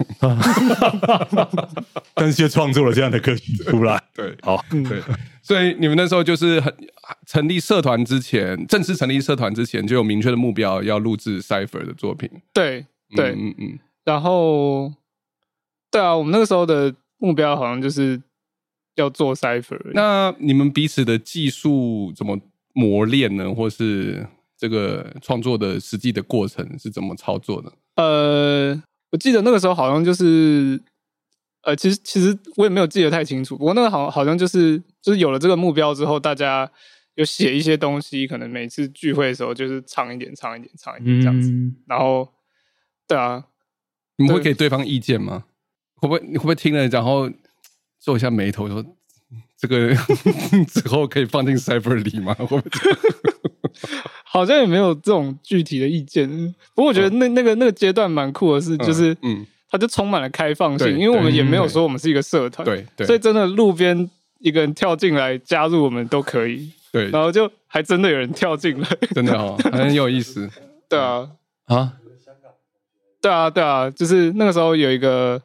[2.15, 5.01] 但是却创作了这样的歌曲出来，对，好，对。
[5.43, 6.73] 所以你们那时候就是很
[7.27, 12.31] 成立社团之前，正式成立社团之前就有明确的目标，要录制 Cipher 的作品。
[12.53, 13.79] 对对，嗯嗯。
[14.05, 14.93] 然后，
[15.91, 18.23] 对啊，我们那个时候的目标好像就是
[18.95, 19.81] 要做 Cipher。
[19.95, 22.39] 那你们彼此的技术怎么
[22.73, 23.53] 磨练呢？
[23.53, 24.25] 或是
[24.57, 27.73] 这个创作的实际的过程是怎么操作的？
[27.97, 30.81] 呃，我记得那个时候好像就是。
[31.63, 36.69] 呃，其实其实我也没有记得太清楚，不过那个好好像就是就是有了这个目标之后，大家
[37.15, 41.51] 有写一些东西，可能每次聚会的时候就是唱一点，唱一点，唱一点这样子。
[41.87, 42.29] 然后，
[43.07, 43.45] 对啊，
[44.17, 45.45] 你们会给对方意见吗？
[45.95, 47.31] 会不会你会不会听了然后
[48.01, 48.85] 皱一下眉头说
[49.57, 49.95] 这个
[50.67, 52.35] 之后可以放进 Cypher 里吗？
[52.35, 52.63] 会不会？
[54.25, 56.29] 好像也没有这种具体的意见。
[56.75, 59.47] 不过我觉得那那个那个阶段蛮酷的是，就是嗯。
[59.73, 64.07] 它就充满了开放性，因为我们也没有说我们是一个社团，对，所以真的路边
[64.39, 70.47] 一个人跳进来加入我们都可以，对，然后就还真的有人跳进来，真的哦， 很有意思，
[70.91, 71.27] 对啊，
[71.69, 71.93] 啊，
[73.23, 75.41] 对啊，对啊，就是那个时候有一个，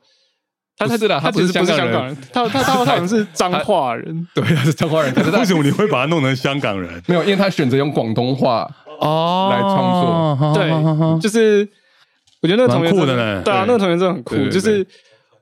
[0.78, 7.02] 他他知道他其实不是香港人，他他他好像是彰化人，对，他是彰化人，可是为什么你会把他弄成香港人？
[7.08, 9.48] 没有，因为他选择用广东话哦。
[9.54, 11.66] 来创作，对，就是。
[12.42, 14.36] 我觉得那个同学酷的呢，对啊，那个同学真的很酷。
[14.50, 14.86] 就是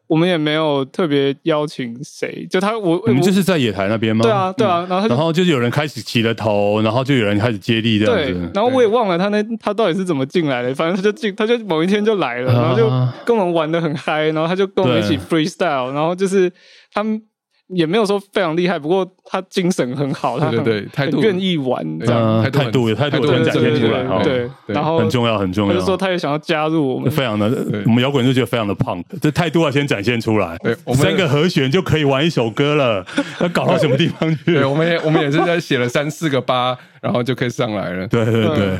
[0.07, 4.23] 我们也没有特别邀请谁，就他我我们就是在野台那边吗？
[4.23, 4.85] 对啊，对啊。
[4.89, 8.51] 然后然后就是有人开始起了头，然后就有人开始接力这样子。
[8.53, 12.89] 然后我也忘了他那他到底是怎么进来的，反正他就进，他就某一天就来了，然后就
[13.25, 16.51] 跟我们玩的很嗨，然后他就跟我们一起 freestyle，然后就是
[16.93, 17.21] 他们。
[17.67, 25.73] 也没有说非常厉害，不过他精神很好，他对对态度愿意玩，这样态度有态度很展现出来，对，然后很重要很重要。
[25.73, 27.47] 就是说他也想要加入我们，非常的，
[27.85, 30.55] 我们摇滚就觉得非常的胖，这态度要先展现出来。
[30.59, 33.03] 对，我们三个和弦就可以玩一首歌了，
[33.39, 34.53] 那搞到什么地方去？
[34.53, 38.07] 对，我们也我们也是在写了三四个八，然后就可以上来了。
[38.07, 38.77] 对对对，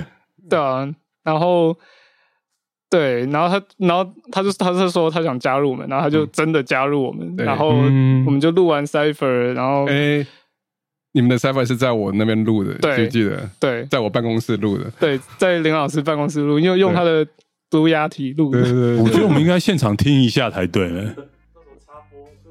[0.49, 0.87] 对啊，
[1.23, 1.75] 然后。
[2.89, 10.25] 对，然后他，然后他就他是说他想加入我们，然后他就真的加入我们，然后我们就录完 cipher，然后哎，
[11.13, 13.49] 你们的 cipher 是在我那边录的，记记得？
[13.59, 17.25] 对，在我办公室录的，对，在林老师办公室录，因为用他的
[17.69, 18.51] 读压体录。
[18.51, 20.89] 对对对，我觉得我们应该现场听一下才对。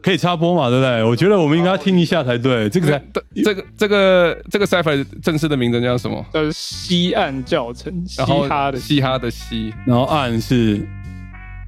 [0.05, 0.69] 可以插播嘛？
[0.69, 1.03] 对不对？
[1.03, 2.69] 我觉得我们应该听一下才对。
[2.69, 3.03] 这个才
[3.43, 6.23] 这个这个这个 Cypher 正式的名字叫什么？
[6.35, 10.87] 呃，西岸教程，嘻哈的嘻哈的西，然后岸是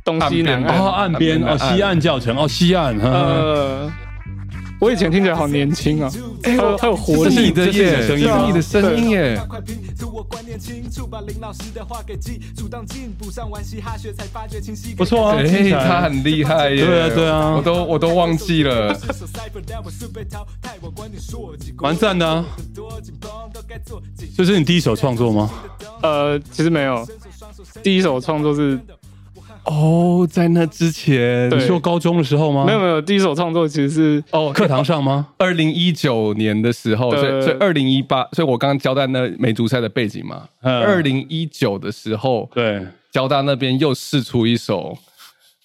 [0.05, 3.91] 东西南岸，哦，岸边哦，西岸教程哦，西岸呃。
[4.79, 6.11] 我以前听起来好年轻啊！
[6.45, 9.41] 还有还有活力，你的耶，是你的声音耶。
[14.97, 15.43] 不错啊，
[15.83, 16.85] 他很厉害耶。
[16.85, 18.95] 对啊对啊，我都我都忘记了。
[21.79, 22.45] 蛮赞的啊！
[24.37, 25.51] 这是你第一首创作吗？
[26.03, 27.07] 呃，其实没有，
[27.83, 28.79] 第一首创作是。
[29.67, 32.65] 哦，在那之前，你说高中的时候吗？
[32.65, 35.27] 没有没有，第一首创作其实是哦 课堂上吗？
[35.39, 40.49] 二零一九年的时候，所以所以二零一八，所以我刚刚交代那美足赛的背景嘛。
[40.63, 44.97] 二零一九的时候，对，交大那边又试出一首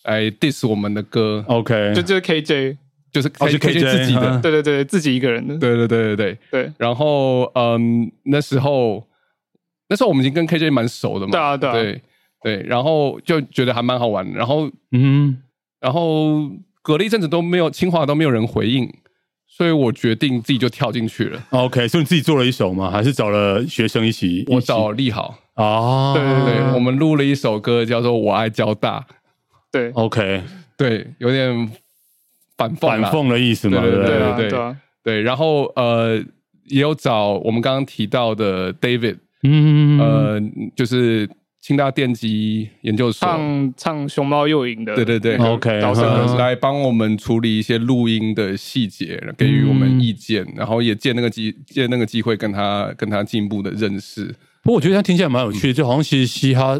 [0.04, 2.78] 哎 diss 我们的歌，OK，就就是 KJ，
[3.12, 3.60] 就是 KJ
[3.92, 6.38] 自己的，对对对，自己一个人的，对对对对对。
[6.50, 6.74] 对。
[6.78, 9.06] 然后嗯，那时候
[9.90, 12.02] 那时候我们已经跟 KJ 蛮熟的嘛，对啊对对。
[12.42, 15.38] 对，然后就觉得还蛮好玩，然后嗯，
[15.80, 16.50] 然后
[16.82, 18.92] 隔了一阵子都没有清华都没有人回应，
[19.48, 21.42] 所以我决定自己就跳进去了。
[21.52, 22.89] OK，所以你自己做了一首吗？
[22.89, 24.44] 还是找了学生一起？
[24.48, 29.00] 我找利好啊，对对对，我们录了一首歌叫做《我爱交大》。
[29.72, 30.42] 对，OK，
[30.76, 31.72] 对，有点
[32.58, 35.22] 反讽反讽的意思嘛，对对对对对。
[35.22, 36.18] 然后呃，
[36.66, 40.42] 也有找我们刚刚提到的 David，嗯，呃，
[40.76, 41.30] 就是
[41.62, 43.28] 清大电机研究所。
[43.28, 45.80] 唱唱熊猫诱影的，对对对，OK，
[46.38, 54.26] 来帮我们处理一些录音的细节，给予我们意见，然后也借那个机借那个机会跟他跟他进一步的认识。
[54.64, 56.80] 不过我觉得他听起来蛮有趣的，就好像其实嘻哈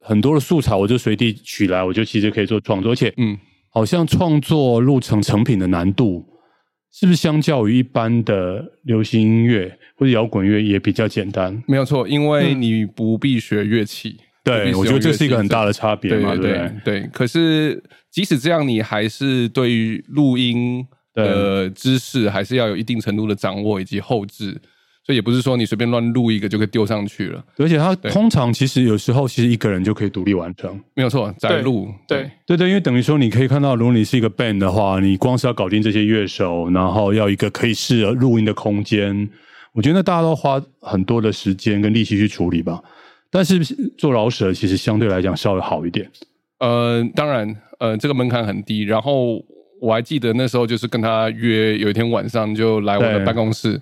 [0.00, 6.24] 很多的素材，我就随地取来，我就其实可以做创作，而且嗯，好像创作录成成品的难度。
[6.98, 11.62] 是不是相较于一般的流行音乐或者摇滚乐也比较简单？
[11.68, 14.16] 没有错，因为你不必学乐器。
[14.42, 16.34] 对，我觉得这是一个很大的差别嘛。
[16.34, 17.02] 对对。
[17.12, 24.58] 可是即使这样，你还是对于录音的知识还是要有一定程度的掌握以及后置。
[25.06, 39.30] 所以也不是说你随便乱录一个就可以丢上去了，而且它通常其实有时候其实一个人就可以独立完成，没有错，在录，对对对，因为等于说你可以看到，如果你是一个 band 的话，你光是要搞定这些乐手，然后要一个可以适合录音的空间，
[39.74, 42.82] 我觉得大家都花很多的时间跟力气去处理吧。
[43.30, 43.60] 但是
[43.96, 46.10] 做老舍其实相对来讲稍微好一点，
[46.58, 48.82] 呃，当然，呃，这个门槛很低。
[48.82, 49.40] 然后
[49.80, 53.80] 我还记得那时候就是跟他约，有一天晚上就来我的办公室。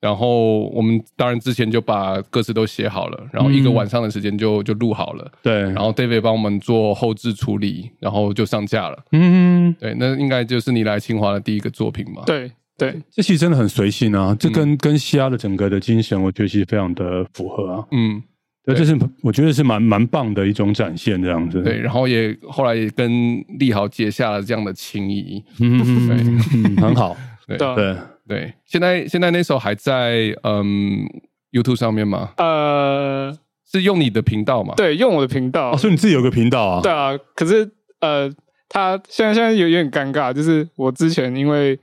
[0.00, 5.30] 然后我们当然之前就把歌词都写好了，然后一个晚上的时间就就录好了。
[5.42, 8.98] 对，然后 David 帮我们做后置处理，然后就上架了。
[9.12, 12.22] 嗯，对，那应该就是你来清华的第一个作品嘛？
[12.24, 17.84] 对对，这其实真的很随性啊，这跟跟西亚的整个的精神，我觉得其实非常的符合啊。
[17.90, 18.22] 嗯，
[18.64, 21.60] 对，这是我觉得是蛮蛮棒的一种展现，这样子。
[21.62, 25.44] 对，然后也后来也跟立豪结下了这样的情谊。
[25.60, 25.78] 嗯，
[26.08, 27.14] 对，很好。
[27.46, 27.96] 对对。
[28.30, 31.04] 对，现在现在那首还在嗯
[31.50, 32.32] YouTube 上面吗？
[32.36, 33.36] 呃，
[33.68, 34.72] 是用你的频道吗？
[34.76, 35.76] 对，用我的频道。
[35.76, 36.80] 所以你自己有个频道啊？
[36.80, 37.68] 对啊，可是
[37.98, 38.32] 呃，
[38.68, 41.76] 他现在现在有有点尴尬，就是我之前因为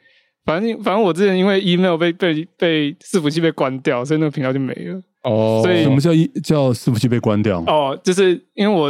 [0.45, 5.02] 反正反正我之前因为 email 被被被伺服器被关掉，所以那个频道就没了。
[5.24, 7.60] 哦，所以什么叫一叫伺服器被关掉？
[7.68, 8.86] 哦，就是因为我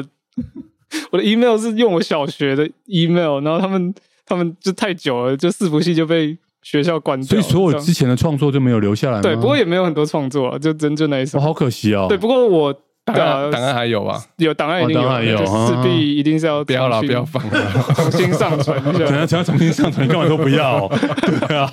[1.12, 3.92] 我的 email 是用我小学的 email，然后他们
[4.28, 6.38] 他们就太久了，就伺服器就被。
[6.70, 9.22] 学校关掉，所以所有之前的创作就没有留下来。
[9.22, 11.40] 对，不过也没有很多创作，就真正那一首。
[11.40, 12.08] 好可惜哦。
[12.10, 12.74] 对，不过我
[13.06, 14.22] 档案档案还有吧？
[14.36, 18.78] 有档案一定有，势必一定是要不要了，不要放了， 重新上传。
[18.82, 19.00] 一下。
[19.00, 20.90] 等下，等下重新上传，干嘛都不要？
[21.48, 21.72] 对啊。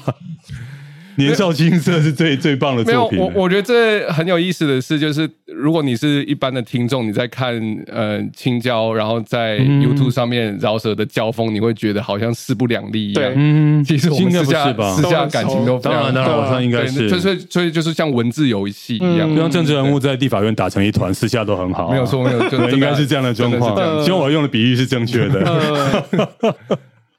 [1.17, 3.19] 年少青涩是最最棒的作品。
[3.19, 7.55] 没有，我我觉得这很有意思的是，就是如果你是一般的听众，你在看
[7.87, 13.33] 呃青椒，然后在 YouTube 上面饶舌的交锋，你会觉得好像势不两立一样。
[13.35, 21.91] 嗯，其实我们私下私下感情都当然当然，我上应该是，所以所以就是像文字游戏一样，像政治人物在地法院打成一团，私下都很好。
[21.91, 24.05] 没有错，没有，应该是这样的状况。
[24.05, 26.05] 希望我用的比喻是正确的。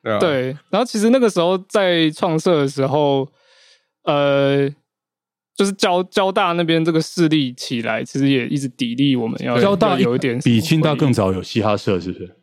[0.19, 3.27] 对，然后其实那个时候在创设的时候。
[4.05, 4.69] 呃，
[5.55, 12.35] 就是交交大那边这个势力起来，其实也一直砥砺我们要交大有一点比清大更早有嘻哈社，是不是？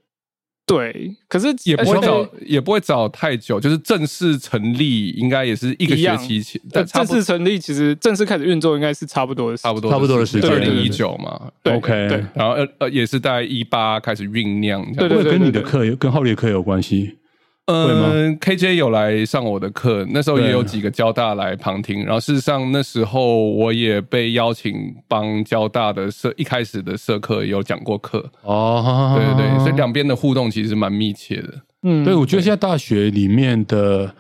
[0.65, 6.63] 对，可是也不会早，也不会早太久，就是正式成立应该也是一个学期前。
[6.71, 11.51] 但正式成立其实正式开始运作应该是差不多的，差不多差不多的时间，二零一九嘛。
[11.65, 17.19] OK，对然后呃呃也是在一八开始酝酿，对对对，跟你的课跟浩烈课有关系。
[17.67, 22.05] 嗯，KJ 有来上我的课，那时候也有几个交大来旁听。
[22.05, 24.75] 然后事实上那时候我也被邀请
[25.07, 31.63] 帮交大的社一开始的社课有讲过课哦，对对对，所以两边的互动其实蛮密切的。
[31.85, 34.13] 嗯，对，我觉得现在大学里面的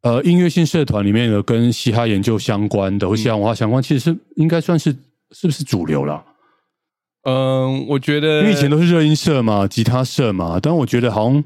[0.00, 4.90] 呃音乐性社团里面的跟嘻哈研究相关的或嘻哈文化相关，其实是应该算是
[5.32, 6.24] 是不是主流了？
[7.24, 11.44] 嗯，我觉得因为以前都是热音社嘛，吉他社嘛，但我觉得好像。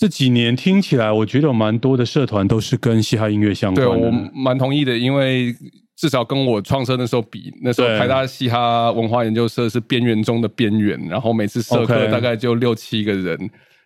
[0.00, 3.94] 这几年听起来，我觉得有蛮多的社团都是跟嘻哈音乐相关的。
[3.94, 5.54] 对我蛮同意的，因为
[5.94, 13.38] 至少跟我创社那时候比，那时候台大嘻哈文化研究社是边缘中的边缘，然后每次社课大概就六七个人，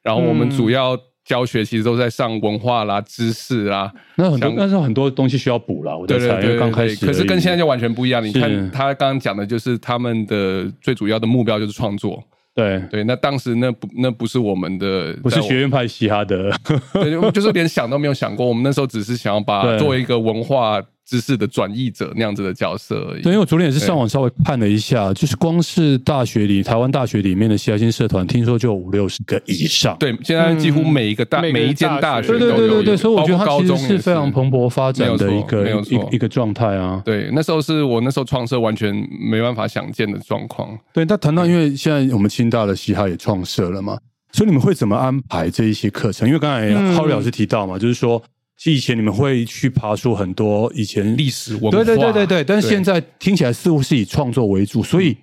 [0.05, 3.93] 然后我们主要教学其实都在上文化啦、知识啦。
[4.15, 5.99] 那很多，但是很多东西需要补了。
[5.99, 8.25] 我在猜，因为刚开始，可是跟现在就完全不一样。
[8.25, 12.23] 你看他刚刚讲的，就是他们的最主要的目标就是创作。
[12.55, 16.51] 对对，那当时那不那不是我们的，不是学院派嘻哈的，
[16.93, 18.47] 对，就是连想都没有想过。
[18.47, 20.81] 我们那时候只是想要把作为一个文化。
[21.07, 23.23] 知识的转译者那样子的角色而已。
[23.23, 29.97] 对，因为我昨天也是上网稍微看了一下，就是光是大学里台湾大学里面的嘻哈新社团，听说就五六十个以上。
[29.99, 32.57] 对，现在几乎每一个大每一间大学都有。
[32.57, 37.03] 对对对对，所以我觉得它其实是非常蓬勃发展的一个一一个状态啊。
[37.05, 40.79] 对，那时候是我那时候创社完全没办法想见的状况。
[40.93, 43.99] 对，那谈到因为现在我们清大的嘻哈也创设了嘛，
[44.33, 46.27] 所以你们会怎么安排这一些课程？
[46.27, 48.23] 因为刚才浩宇老师提到嘛，就是说。
[48.57, 55.17] 其实以前你们会去爬出很多以前历史文化，对对对对对，但是现在听起来似乎是以创作为主，所以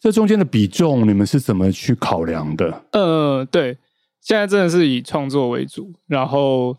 [0.00, 2.84] 这中间的比重你们是怎么去考量的？
[2.92, 3.76] 呃，对，
[4.20, 6.76] 现在真的是以创作为主，然后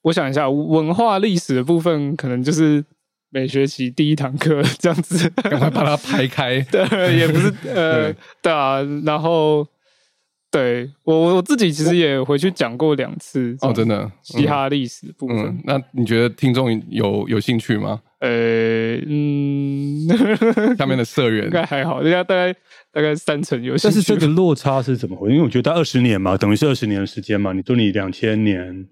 [0.00, 2.82] 我想一下，文化历史的部分可能就是
[3.28, 9.66] 每学期第一堂课这样子，赶快把它排开， 对，也不是呃， 对啊，然后。
[10.52, 15.58] 对我我自己其实也回去讲过两次哦，真的嘻哈历史部分。
[15.64, 17.98] 那你觉得听众有有兴趣吗？
[18.20, 20.06] 呃嗯，
[20.76, 22.52] 下面的社员 应该还好，人家大概
[22.92, 23.94] 大概三成有兴趣。
[23.96, 25.34] 但是这个落差是怎么回事？
[25.34, 27.52] 因为我觉得二十年嘛，等于是二十年的时间嘛。
[27.54, 28.86] 你说你两千年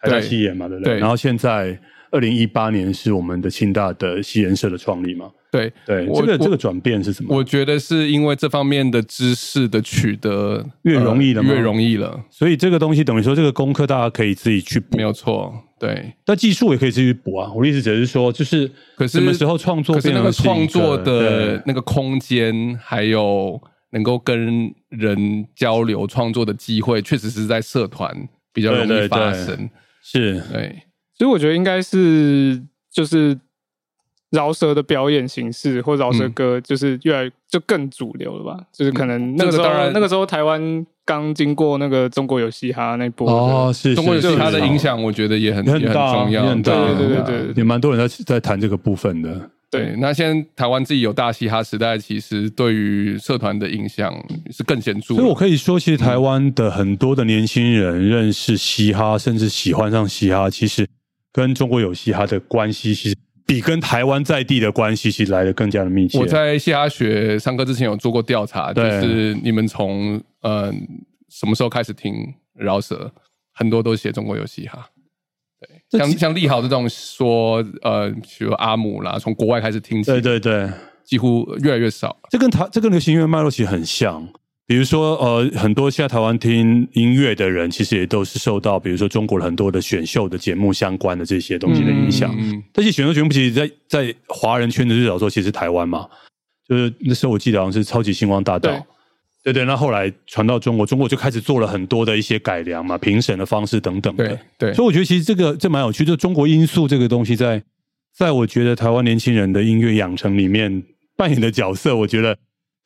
[0.00, 0.98] 台大西演嘛，对不对？
[0.98, 1.78] 然后现在
[2.10, 5.30] 二零一八年是我们的清大的西研社的创立嘛。
[5.54, 7.36] 对对，这个这个转变是什么？
[7.36, 12.20] 我觉得是因为这方面的知识的取得越容易了，越容易了。
[12.28, 15.54] 所以这个东西等于说，这个功课大家可以自己去补，没有错。
[15.78, 17.52] 对，但技术也可以自己补啊。
[17.54, 23.60] 我的意思只是说，就是可是什么时候创作，可是那个创作的那个空间，还有
[23.92, 28.12] 能够跟人交流创作的机会，确实是在社团
[28.52, 29.70] 比较容易发生。
[30.02, 30.82] 是对，
[31.16, 32.60] 所以我觉得应该是
[32.92, 33.38] 就是。
[34.34, 38.58] 饶舌的表演形式或饶舌歌，就是越来就更主流了吧？
[38.72, 49.50] 就是可能那个时候，那个时候台湾刚经过那个中国有嘻哈那波哦，是中国有嘻哈的影响，我觉得也很很重要，对对对对，也蛮多人在在谈这个部分的。
[49.70, 54.12] 对，那现在台湾自己有大嘻哈时代，其实对于社团的影响
[54.50, 55.14] 是更显著。
[55.14, 60.86] 所以我可以说，其实台湾的很多的年轻人认识嘻哈，甚至喜欢上嘻哈，其实
[61.32, 63.16] 跟中国有嘻哈的关系，其实。
[63.46, 66.18] 比跟台湾在地的关系其实来的更加的密切。
[66.18, 70.72] 我在嘻哈学上课之前有做过调查，就是你们从呃
[71.28, 72.14] 什么时候开始听
[72.54, 73.12] 饶舌，
[73.52, 74.88] 很多都写中国有嘻哈。
[75.90, 80.70] 对，像像利好这种说呃，比如阿姆啦，从国外开始听起，对对对，
[81.04, 82.16] 几乎越来越少。
[82.30, 84.26] 这跟台这跟流行音乐脉络其实很像。
[84.66, 92.34] 比如说，呃，很多现在台湾听音乐的人，其实也都是受到，比如说中国很多的选秀的节目相关的这些东西的影响。
[92.72, 96.08] 这些选秀节目其实，在在华人圈子最早说，其实台湾嘛，
[96.66, 98.70] 就是那时候我记得好像是《超级星光大道》，
[99.42, 99.66] 对对。
[99.66, 104.38] 那后来传到中国，中国就开始做了很多的一些改良嘛，评审的方式等等的。
[104.56, 107.62] 对，所以我觉得其实这个这蛮有趣，就中国因素这个东西，在
[108.16, 110.82] 在我觉得台湾年轻人的音乐养成里面
[111.18, 112.34] 扮演的角色，我觉得。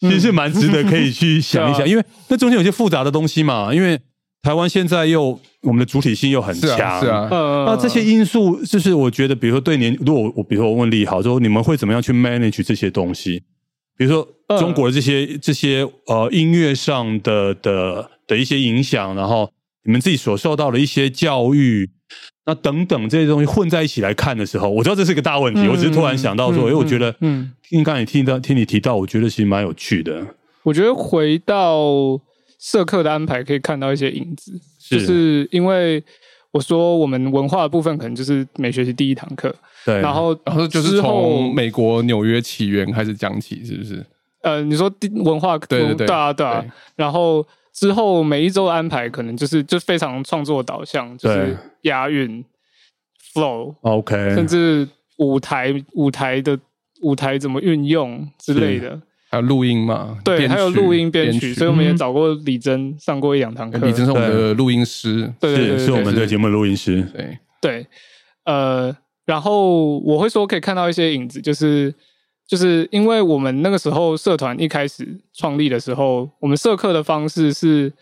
[0.01, 3.75] 其实是蛮值得可以去想一想， 因为那中间有些复杂的东西嘛。
[3.75, 3.99] 因为
[4.43, 7.29] 台湾现在又我们的主体性又很强，是啊，
[7.67, 13.43] 那这些因素就是我觉得，比如说对年，如果我比如说我问利好，说你们会怎么样去 manage 这些东西？
[13.97, 14.27] 比如说
[14.59, 19.51] 中国的这些这些呃音乐上的的的一些影响，然后
[19.85, 21.91] 你们自己所受到的一些教育。
[22.49, 25.69] 那等等这些东西混在一起来看的时候，我知道这是一个大问题。
[25.69, 30.27] 我只是突然想到说，因为我觉得，嗯，听刚才听到听你提到，我觉得其实蛮有趣的。
[30.63, 32.19] 我觉得回到
[32.59, 36.03] 社课的安排，可以看到一些影子，就是因为
[36.51, 44.03] 我说我们文化的部分可能就是每学期第一堂课，对，然后然后就是从美国纽约起源开始讲起，是不是？
[44.41, 46.65] 呃，你说文化对对对对啊对啊，
[46.97, 47.47] 然后。
[47.79, 52.45] 之后每一周的安排可能就是就非常创作导向，就是押韵、
[53.33, 56.59] flow，OK，甚至舞台舞台的
[57.03, 59.01] 舞台怎么运用之类的，
[59.31, 60.19] 还有录音嘛？
[60.25, 63.79] 对，还有录音编曲，所以我们也找过李真上过一两堂课。
[63.87, 67.03] 李真是我们的录音师，对对对，是我们的节目的录音师。
[67.15, 67.87] 对对，
[68.45, 71.95] 呃，然后我会说可以看到一些影子，就是。
[72.49, 77.93] 就是因为我们那个时候社团一开始创立的时候，我们社课的方式是，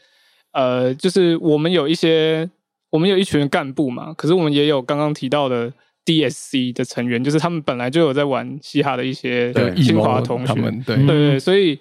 [0.53, 2.49] 呃，就是我们有一些，
[2.91, 5.73] 我们有一群干部嘛，可是我们也有刚刚提到的
[6.05, 10.55] DSC 的成员，就是他们本来就有在玩嘻哈的一些清华同学，
[10.87, 11.77] 对对对，所以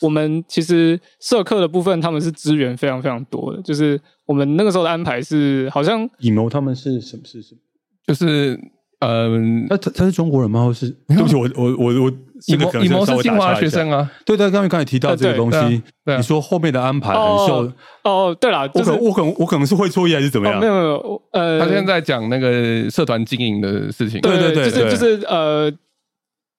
[0.00, 7.60] 我们其实社课的部分，他们是资源非常非常多的，就是我们那个时候的安排是，好像以谋他们是什么是什么，
[8.06, 8.58] 就是。
[9.00, 10.64] 嗯，那他他是中国人吗？
[10.64, 12.12] 或是 对不起，我我我我
[12.46, 14.10] 以模以模是清华学生啊。
[14.24, 17.70] 对对，刚才刚才提到这个东西，你说后面的安排很受
[18.04, 18.34] 哦。
[18.40, 20.58] 对了，我可我可能我可能是会错意还是怎么样？
[20.58, 24.18] 没有没有，呃，他现在讲那个社团经营的事情。
[24.22, 25.70] 对对对，就是就是呃，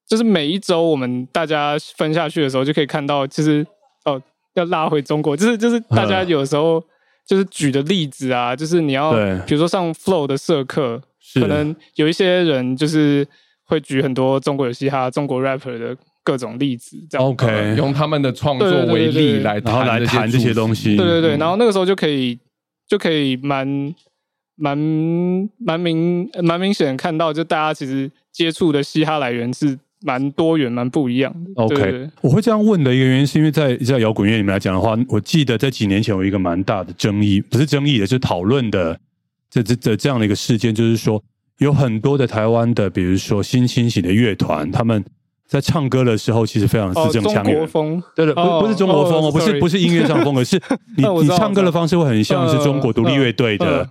[0.07, 3.65] 就是每一周我们大家分下去的时候，就可以看到，其实
[4.05, 4.21] 哦，
[4.53, 6.83] 要拉回中国，就是就是大家有时候
[7.27, 9.11] 就是举的例子啊，就是你要
[9.47, 11.01] 比如说上 Flow 的社课。
[11.35, 13.27] 可能有一些人就是
[13.63, 20.95] 会举很多中国有嘻哈、中国 rapper 的各种例子，这样 OK，用他们的创作为例来然后来谈这些东西。
[20.95, 22.37] 对对对，然后那个时候就可以
[22.87, 23.93] 就可以蛮
[24.55, 24.77] 蛮
[25.57, 31.63] 蛮明蛮明显看到，就大家其实接触的嘻哈来源是蛮多元、蛮不一样的。
[31.63, 38.99] OK，我会这样问的一个原因，是因为在在摇滚乐里面来讲的话，我记得在几年前有一个蛮大的争议，不是争议的，是讨论的
[39.49, 41.23] 这这这这样的一个事件，就是说
[41.57, 45.03] 有很多的台湾的，比如说新清醒的乐团，他们。
[45.49, 47.65] 在唱歌的时候，其实非常字正腔圆。
[48.13, 50.61] 对的，不不是中国风哦，不是不是音乐上风，格是
[50.97, 53.89] 你你唱歌的方式会很像是中国独立乐队的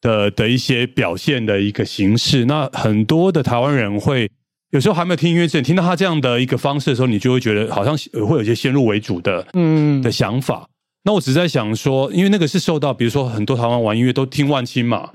[0.00, 2.46] 的的一些表现的一个形式。
[2.46, 4.28] 那很多的台湾人会
[4.72, 10.66] 有时候还没有听音乐之前，听到他这样的一个方式的时候，你就会觉得好像会有一些先入为主的嗯的想法。
[11.04, 15.10] 那我只在想说，因为那个是受到比如说很多台湾玩音乐都听万青嘛，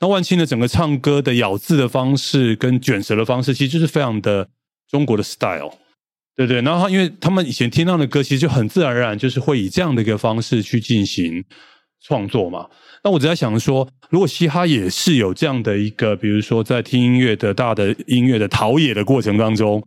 [0.00, 4.48] 那万青的整个唱歌的咬字的方式跟卷舌的方式，其实就是非常的。
[4.90, 5.72] 中国的 style，
[6.36, 11.42] 对对，然后因为他们以前听到的歌，其实就很自然而然就是会以这样的一个方式去进行
[12.02, 12.68] 创作嘛。
[13.02, 19.82] 那我只在想说，如果嘻哈也是有这样的一个，比如说在听音乐的大的音乐的陶冶的过程当中，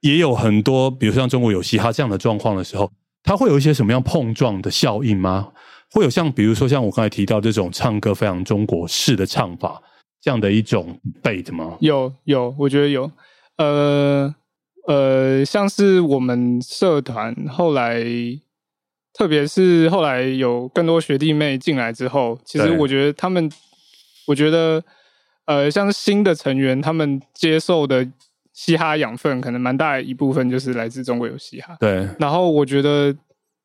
[0.00, 2.90] 也有很多，比如像中国有嘻哈这样的状况的时候，
[3.22, 5.52] 它会有一些什么样碰撞的效应吗？
[5.90, 9.82] 会有像比如说像我刚才提到这种唱歌非常中国式的唱法
[10.20, 11.76] 这样的一种背的吗？
[11.80, 13.10] 有有，我觉得有，
[13.56, 14.34] 呃。
[14.86, 18.02] 呃，像是我们社团后来，
[19.12, 23.48] 特别是后来有更多学弟妹进来之后，其实我觉得他们，
[24.26, 24.82] 我觉得，
[25.44, 28.04] 呃，像新的成员，他们接受的
[28.60, 31.74] 嘻哈养分，可能蛮大一部分就是来自中国有嘻哈。
[31.80, 33.16] 对，然后我觉得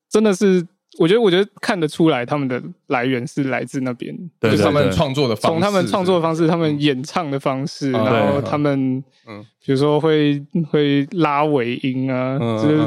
[0.10, 0.66] 真的是。
[0.98, 10.42] 我觉得，我觉得看得出来，他们的来源是来自那边，就是他们创作的方式，从他们创作的方式，他们演唱的方式，然后他们，嗯，比如说会
[10.72, 12.78] 会拉尾音啊，就是，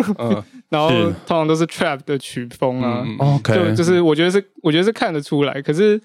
[0.70, 0.88] 然后
[1.26, 6.00] 通常都是 trap 的曲风啊，OK，就就是我觉得是，我觉得是看得出来，可是，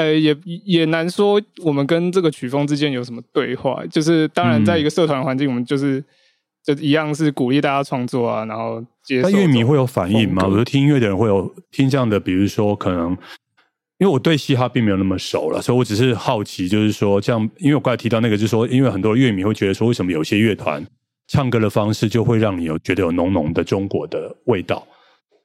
[0.00, 6.02] 呃，也也难说我们跟这个曲风之间有什么对话，就是当然，在一个社团环境，我们就是。
[6.62, 9.30] 就一样是鼓励大家创作啊，然后接受。
[9.30, 10.44] 那乐迷会有反应吗？
[10.44, 13.12] 我觉得听音乐的人会有听这样的，比如说可能，
[13.96, 20.86] 因为我对嘻哈并没有那么熟了，所以我只是好奇，就是说这样，因为我刚才提到那个，就是说，因为很多乐迷会觉得说，为什么有些乐团
[21.28, 24.86] 唱歌的方式就会让你有觉得有浓浓的中国的味道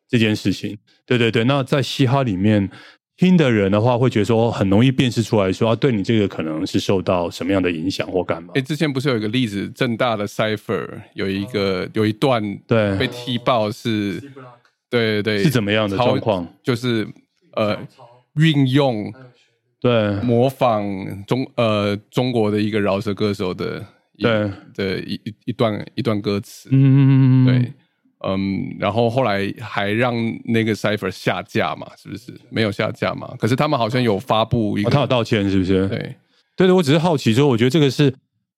[0.10, 0.78] 这件事情？
[1.06, 2.70] 对对对，那在嘻哈里面。
[3.18, 8.52] 听的人的话，会觉得说很容易辨识出来说，对你这个可能是受到什么样的影响或干嘛？
[8.56, 14.20] 哎，之前不是有一个例子，正大的 Cipher 有一个有一段对被踢爆是，
[14.90, 16.46] 对对对，是怎么样的状况？
[16.62, 17.08] 就是
[17.54, 17.78] 呃，
[18.36, 19.14] 运用
[19.80, 20.84] 对模仿
[21.26, 23.86] 中呃中国的一个饶舌歌手的
[24.18, 27.74] 对的一一段一段歌词，嗯嗯嗯嗯，对。
[28.28, 30.16] 嗯，然后后来还让
[30.46, 31.86] 那个 Cipher 下架嘛？
[31.96, 33.34] 是不是没有下架嘛？
[33.38, 35.88] 可是他们好像有发布一个，他有道歉，是不是？
[35.88, 35.98] 对，
[36.56, 36.72] 对对。
[36.72, 38.06] 我只是好奇，说我觉得这个是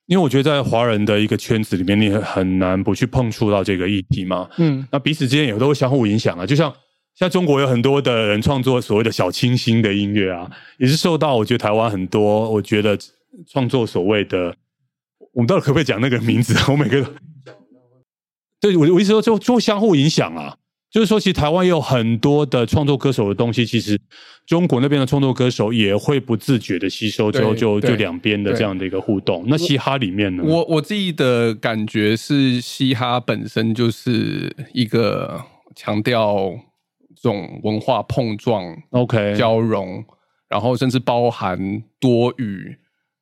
[0.05, 4.49] 因为我觉得在华人的一个圈子里面，你很难不去碰触到这个议题嘛。
[4.57, 6.45] 嗯，那彼此之间也都会相互影响啊。
[6.45, 6.73] 就像
[7.15, 12.97] 像中国有很多的人创作所谓的小清新的音乐啊，也是受到我觉得台湾很多，我觉得
[13.51, 14.55] 创作所谓的，
[15.33, 16.55] 我们到底可不可以讲那个名字？
[16.71, 17.05] 我每个。
[18.59, 20.57] 对，我我意思说，就就相互影响啊。
[20.89, 23.99] 就是说，其实台湾也有很多的创作歌手的东西，其实
[24.45, 29.43] 中国那边的创作歌手也会不自觉的吸收，之后就就两边的这样的一个互动。
[29.47, 30.43] 那嘻哈里面呢？
[30.45, 35.43] 我我自己的感觉是，嘻哈本身就是一个
[35.75, 36.57] 强调
[37.21, 40.03] 这种文化碰撞、OK 交融，
[40.47, 42.77] 然后甚至包含多语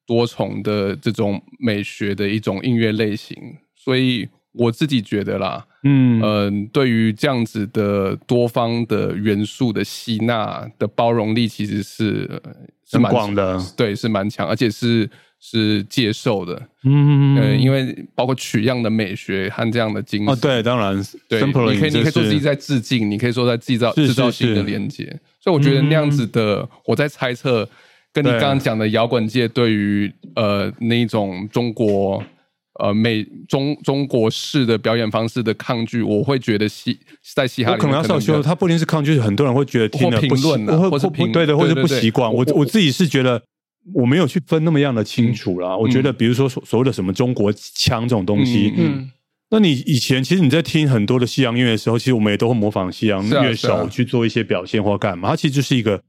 [0.05, 3.35] 多重的这种美学的一种音乐类型，
[3.75, 4.29] 所以。
[4.57, 6.21] 我自己觉得啦，嗯。
[6.23, 12.41] 嗯，对于这样子的多方的元素的吸纳的包容力，其实是
[12.89, 25.05] 是蛮广的，对，是蛮强，而且是是接受的，嗯嗯，因为包括取样的美学和这样的精神，对，当然，对，你可以你可以说自己在致敬，你可以说在制造制造新的连接，
[25.39, 27.67] 所以我觉得那样子的，我在猜测，
[28.13, 32.23] 跟你刚刚讲的摇滚界对于呃那种中国。
[32.79, 36.99] 呃，美中中国式的表演方式的抗拒，我会觉得嘻
[37.33, 42.29] 在嘻哈可能要少修，他不一定是抗拒，很多人会觉得听的不论或或不对的，或者不习惯。
[42.33, 43.41] 我我自己是觉得
[43.93, 45.75] 我没有去分那么样的清楚啦。
[45.75, 49.09] 我觉得，比如说所所谓的什么中国腔这种东西，嗯，
[49.51, 56.01] 那你以前其实你在听很多的西洋音乐的时候，其实我们也都会模仿西洋乐手去做一些表现或干嘛，它其实就是一个。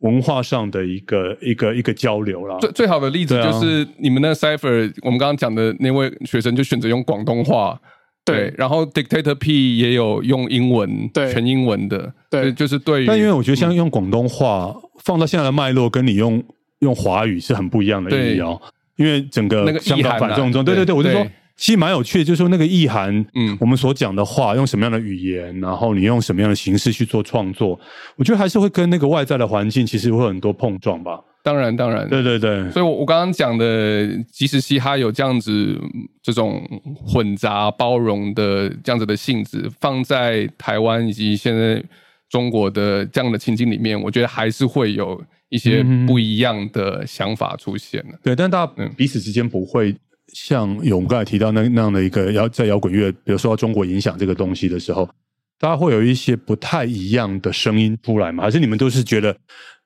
[0.00, 2.58] 文化上的一个一个一个交流啦。
[2.60, 7.80] 最最好的例子就是你们那 Cipher，我们刚刚讲的那位学生就选择用广东话。
[8.22, 13.06] 对，然后 Dictator P 也有用英文，对，全英文的，对，就是对。
[13.06, 14.72] 但因为我觉得像用广东话
[15.02, 16.40] 放到现在的脉络，跟你用
[16.80, 18.60] 用华语是很不一样的意义哦。
[18.96, 21.26] 因为整个那个香港反中中，对对对，我就说
[21.60, 27.78] 其实蛮有趣的，就是说那个意涵，嗯，我们所讲的话用什么样的语言，然后你用什么样的形式去做创作，
[28.16, 31.20] 我觉得还是会跟那个外在的环境其实会很多碰撞吧。
[31.42, 35.78] 当然，当然，对对对，所以，我我刚刚讲的，即使嘻哈有这样子
[36.22, 36.62] 这种
[36.96, 41.82] 混杂包容的这样子的性质，放在台湾以及现在
[42.30, 48.18] 中国的这样的情境里面，我觉得还是会有一些不一样的想法出现的。
[48.22, 49.94] 对，但大家彼此之间不会
[50.32, 55.08] 像勇刚才提到那那样的一个摇在摇滚乐，比如说中国影响这个东西的时候，
[55.58, 58.44] 大家会有一些不太一样的声音出来吗？
[58.44, 59.36] 还是你们都是觉得？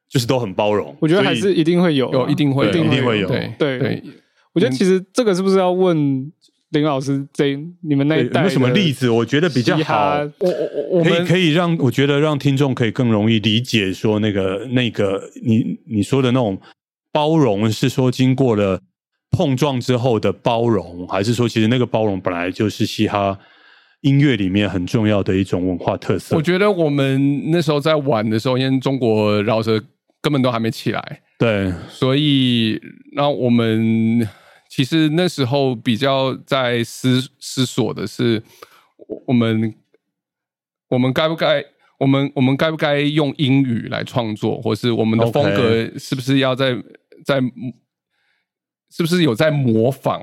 [0.07, 3.27] 就是都很包容，我觉得还是一定会有，有一定会，一定会有。
[3.27, 4.01] 对对，
[4.53, 6.31] 我觉得其实这个是不是要问
[6.71, 9.11] 林老师这你们那一代有什么例子？
[9.11, 16.61] 我觉得比较好，我我我可以可以让我觉得让听众可以更容易理解，说那个那个你你说的那种
[17.11, 18.81] 包容是说经过了
[19.35, 23.39] 碰撞之后的包容，还是说其实那个包容本来就是嘻哈
[24.03, 26.37] 音乐里面很重要的一种文化特色？
[26.37, 29.83] 我觉得我们那时候在玩的时候，因为中国饶舌。
[30.25, 32.81] 根本都还没起来，对，所以
[33.15, 34.27] 那我们
[34.71, 38.43] 其实那时候比较在思思索的是，
[39.27, 39.75] 我们
[40.89, 41.63] 我们该不该，
[41.99, 46.75] 我们我们该不该用英语来创作，或是我们的风格是不是要在
[47.23, 47.39] 在，
[48.95, 50.23] 是不是有在模仿？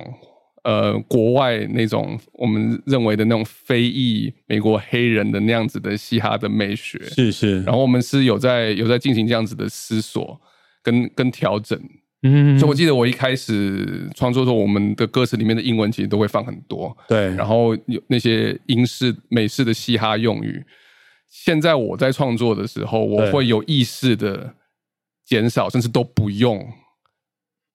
[0.63, 7.63] 呃，国外那种我们认为的那种非裔美国黑人的那样子的嘻哈的美学，是是。
[7.63, 10.39] 然后我们是有在有在进行这样子的思索
[10.83, 11.79] 跟跟调整。
[12.21, 16.95] 嗯，所以我记得我一开始创作的时候，我们的歌词里面的英文其实都会放很多。
[17.07, 20.63] 对，然后有那些英式美式的嘻哈用语。
[21.27, 24.53] 现在我在创作的时候，我会有意识的
[25.25, 26.63] 减少，甚至都不用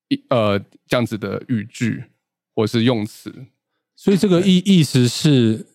[0.09, 2.05] 一呃这样子的语句。
[2.59, 3.31] 或是用词，
[3.95, 5.67] 所以这个意意思是，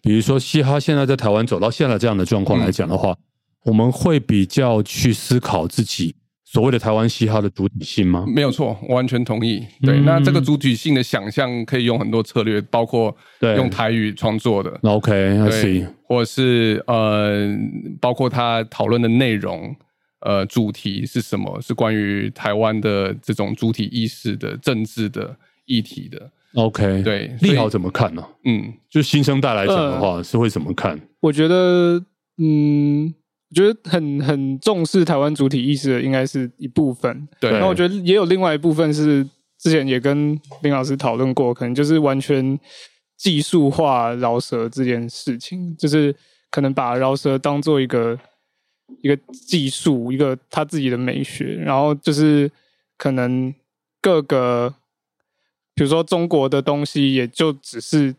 [0.00, 3.14] 比如说嘻哈现在在台湾走到现在这样的状况来讲的话，
[3.64, 8.24] 我们会比较去思考自己所谓的台湾嘻哈的主体性吗？
[8.26, 9.62] 没有错，完全同意。
[9.82, 13.14] 对，那这个主体性的想象可以用很多策略，包括
[13.58, 15.38] 用台语创作的，OK，
[16.04, 17.54] 或者是呃，
[18.00, 19.76] 包括他讨论的内容，
[20.20, 21.60] 呃，主题是什么？
[21.60, 25.36] 是关于台湾的这种主体意识的政治的。
[25.66, 28.26] 议题的，OK，对，利好怎么看呢？
[28.44, 31.00] 嗯，就新生代来讲的话，是会怎么看？
[31.20, 32.04] 我觉得，
[32.38, 33.14] 嗯，
[33.50, 37.28] 我觉得很很重视台湾主体意识的，应该是一部分。
[37.38, 39.24] 对，那我觉得也有另外一部分是
[39.60, 42.58] 之前也跟林老师讨论过，可能就是完全
[43.16, 46.12] 技术化饶舌这件事情，就是
[46.50, 48.18] 可能把饶舌当做一个
[49.02, 52.50] 一个技术，一个他自己的美学，然后就是
[52.96, 53.54] 可能
[54.00, 54.74] 各个。
[55.72, 58.14] 比如说中国的东西，也就只是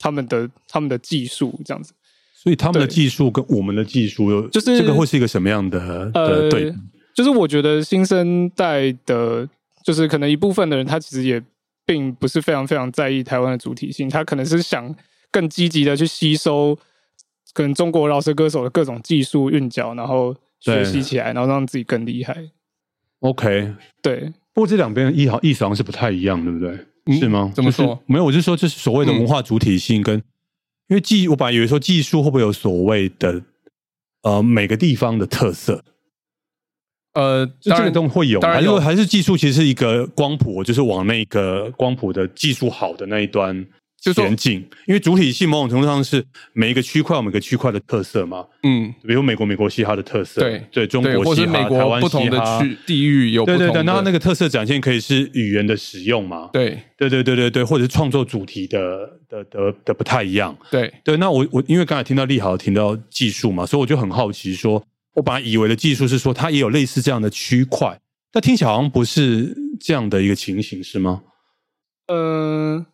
[0.00, 1.92] 他们的他们的技术这样子，
[2.34, 5.78] 所以他们的技术跟我们的技术有，就是这个会是一个什么样的？
[6.12, 6.74] 呃，对，
[7.14, 9.48] 就是我觉得新生代的，
[9.84, 11.40] 就是可能一部分的人，他其实也
[11.86, 14.92] 并不是非常非常在意台湾的主体性，他可能是想
[15.30, 16.76] 更积极的去吸收，
[17.54, 22.50] 可能中国饶舌歌手的各种技术韵脚，然后学习起来，然后让自己更厉害。
[23.20, 26.78] OK，对，不过这两边意好意思好像是不太一样，对不对？
[27.18, 27.50] 是吗？
[27.54, 28.02] 怎么说？
[28.06, 30.16] 没有，我是说，这是所谓的文化主体性，跟
[30.88, 33.42] 因为技，我本来以为说技术会不会有所谓的
[34.22, 35.82] 呃每个地方的特色？
[37.12, 43.64] 呃，这个东西会有，还是还是技术其实是一个光谱，就是往那个光谱的技术好的那一端。
[44.12, 44.54] 前进，
[44.86, 48.44] 因为主体性某种程度上是每一个区块有每个区块的特色嘛。
[48.62, 56.50] 嗯，比如美国美国嘻哈的特色，对对，中国嘻哈、台湾不同的区地域有对对对，那那个特色展现可以是语言的使用嘛？
[56.52, 60.56] 对对对对对对，或者是创作主题的的的的不太一样。
[60.70, 64.84] 对对，那我我因为刚才听到利好听到技术嘛，所以我就很好奇，说
[65.14, 67.98] 我本来以为的技术是说它也有类似这样的区块，
[68.32, 71.22] 但听起来好像不是这样的一个情形，是吗？
[72.08, 72.84] 嗯。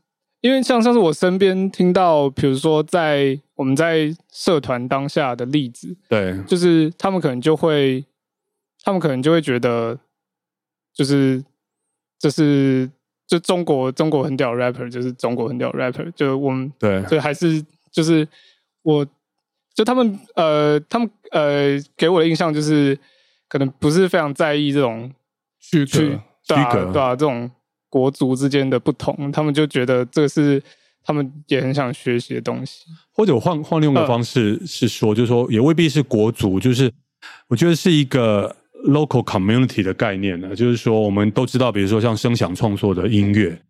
[0.41, 8.03] 因为像像是我身边听到，比如说在我们在社团当下的例子，对，就是他们可能就会，
[8.83, 9.99] 他们可能就会觉得，
[10.95, 11.45] 就是
[12.19, 12.91] 这是
[13.27, 17.63] 就中国中国很屌 rapper，就是中国很屌 rapper，就我们对，所以还是
[17.93, 18.27] 就是
[18.83, 19.07] 我
[19.75, 22.99] 就他们呃他们呃给我的印象就是
[23.47, 25.13] 可能不是非常在意这种
[25.59, 27.51] 区隔区隔对啊这种。
[27.91, 30.63] 国族之间的不同，他们就觉得这是
[31.05, 32.87] 他们也很想学习的东西。
[33.13, 36.91] 或者我换换另一个方式是说，就是说也未必是国足，就是
[37.49, 40.57] 我觉得是一个 local community 的概念呢。
[40.57, 43.61] 就是说，我们都知道，比如说像声响创作的音乐，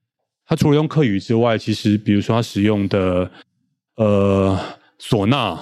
[0.47, 3.31] 它除了用客语之外，其实比如说它使用的
[3.97, 4.57] 呃
[5.01, 5.59] 唢呐。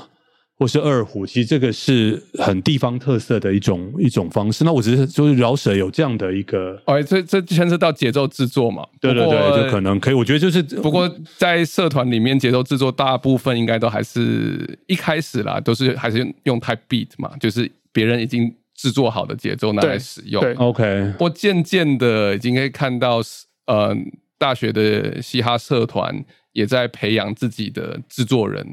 [0.58, 4.64] 或是二胡，其实这个是很地方特色的一种一种方式。
[4.64, 8.84] 那我只是就是饶舌有这样的一个，哦，这这牵涉到节奏制作嘛？
[9.00, 10.14] 对对对，就可能可以。
[10.14, 20.42] 我觉得就是，不过在社团里面，节奏制作大部分应该都还是一开始啦，都是还是用 type beat 嘛，就是别人已经制作好的节奏拿来使用。
[20.42, 21.12] 对，OK。
[21.12, 23.20] 不过渐渐的已经可以看到，
[23.66, 23.96] 呃，
[24.36, 28.66] 大学的嘻哈社团也在培养自己的制作人。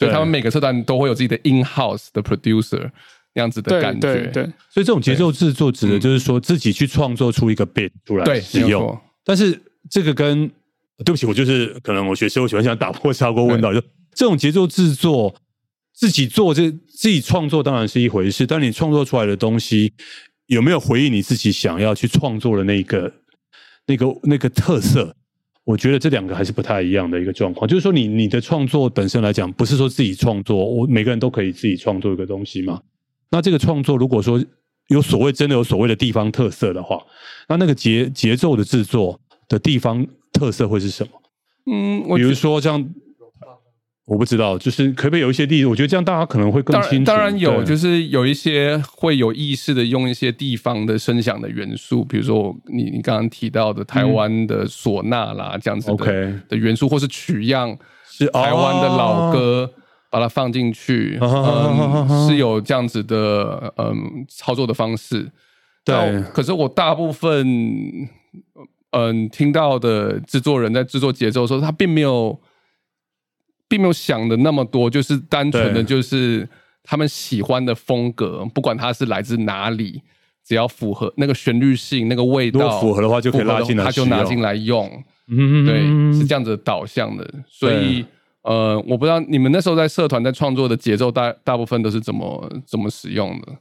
[0.00, 2.90] 所以他们每个社团都会有自己的 in house 的 producer
[3.34, 4.30] 那样子的感觉。
[4.32, 8.98] 对，所以这种节奏制作指的就是说自己去创作出一个 beat 出来使用。
[9.22, 10.48] 但是这个跟
[11.04, 13.80] 对不起，我就是可能我学社会喜欢想打破砂锅问到，就
[14.14, 15.34] 这种节奏制作
[15.92, 19.92] 自己做这自己创作当然是一回事，但你创作出来的东西
[20.46, 23.12] 有没有回应你自己想要去创作的那个
[23.86, 25.14] 那个那个特色？
[25.64, 32.80] 我觉得这两个还是不太一样的一个状况，就是说，你你的创作本身来讲，不是说自己创作，我每个人都可以自己创作一个东西嘛。
[33.30, 34.42] 那这个创作，如果说
[34.88, 37.00] 有所谓真的有所谓的地方特色的话，
[37.48, 41.10] 那那个节节奏的制作的地方特色会是什么？
[41.66, 42.88] 嗯，比如说像。
[44.10, 45.66] 我不知道，就是可不可以有一些例子？
[45.68, 47.04] 我觉得这样大家可能会更清楚。
[47.04, 59.70] 当然有，就是有一些会有意识的用一些地方的声响的元素，比如说你你刚刚提到的台湾的唢呐啦，这样子的的元素，或是取样是台湾的老歌，
[60.10, 65.30] 把它放进去，嗯，是有这样子的嗯操作的方式。
[65.84, 67.46] 对，可是我大部分
[68.90, 72.36] 嗯听到的制作人在制作节奏的时候，他并没有。
[73.70, 76.46] 并没有想的那么多，就是单纯的就是
[76.82, 80.02] 他们喜欢的风格，不管它是来自哪里，
[80.44, 84.90] 只要符合那个旋律性、那个味道，符合的话就可以拉进来，他就拿进来用。
[85.28, 85.82] 嗯，对，
[86.18, 87.24] 是这样子导向的。
[87.46, 88.04] 所以，
[88.42, 93.52] 呃，我不知道你们那时候在社团在创作的节奏，大大部分都是怎么怎么使用的，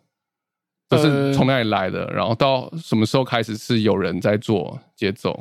[0.90, 2.12] 都是从哪里来的？
[2.12, 5.40] 然后到什么时候开始是有人在做节奏？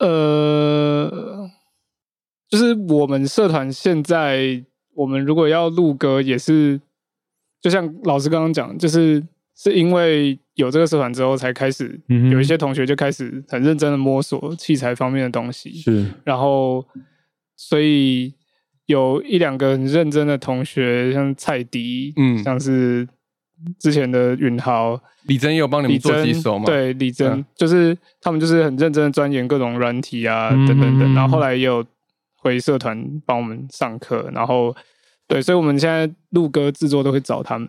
[0.00, 1.48] 呃。
[2.52, 4.62] 就是我们社团现在，
[4.94, 6.78] 我们如果要录歌，也是
[7.62, 9.26] 就像老师刚刚讲，就是
[9.56, 11.98] 是因为有这个社团之后，才开始
[12.30, 15.72] 有一些同学就开始很认真的摸索器材方面的东西。
[15.72, 16.84] 是，然后
[17.56, 18.34] 所以
[18.84, 23.08] 有一两个很认真的同学，像蔡迪，嗯，像是
[23.78, 26.66] 之前的允豪、李真，有帮你们做几首吗？
[26.66, 31.14] 对，李真就是他们就是很认真的钻研各种软体啊，等等等。
[31.14, 31.82] 然后后来也有。
[32.42, 34.74] 回社团帮我们上课，然后
[35.28, 37.68] 对，所以我们现在录歌制作都会找他们。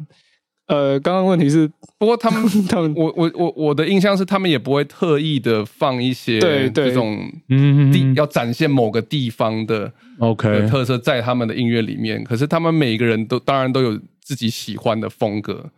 [0.66, 1.70] 呃，刚刚问题是，
[2.00, 7.20] 不过他们 他们，我我我我的印象是，他们也不会特意的放一些对这种
[7.50, 12.24] 嗯地要展现某个地方的 OK 特色在他们的音乐里面。
[12.24, 15.70] 可是他们每一个人都当然都有自己喜欢的风格，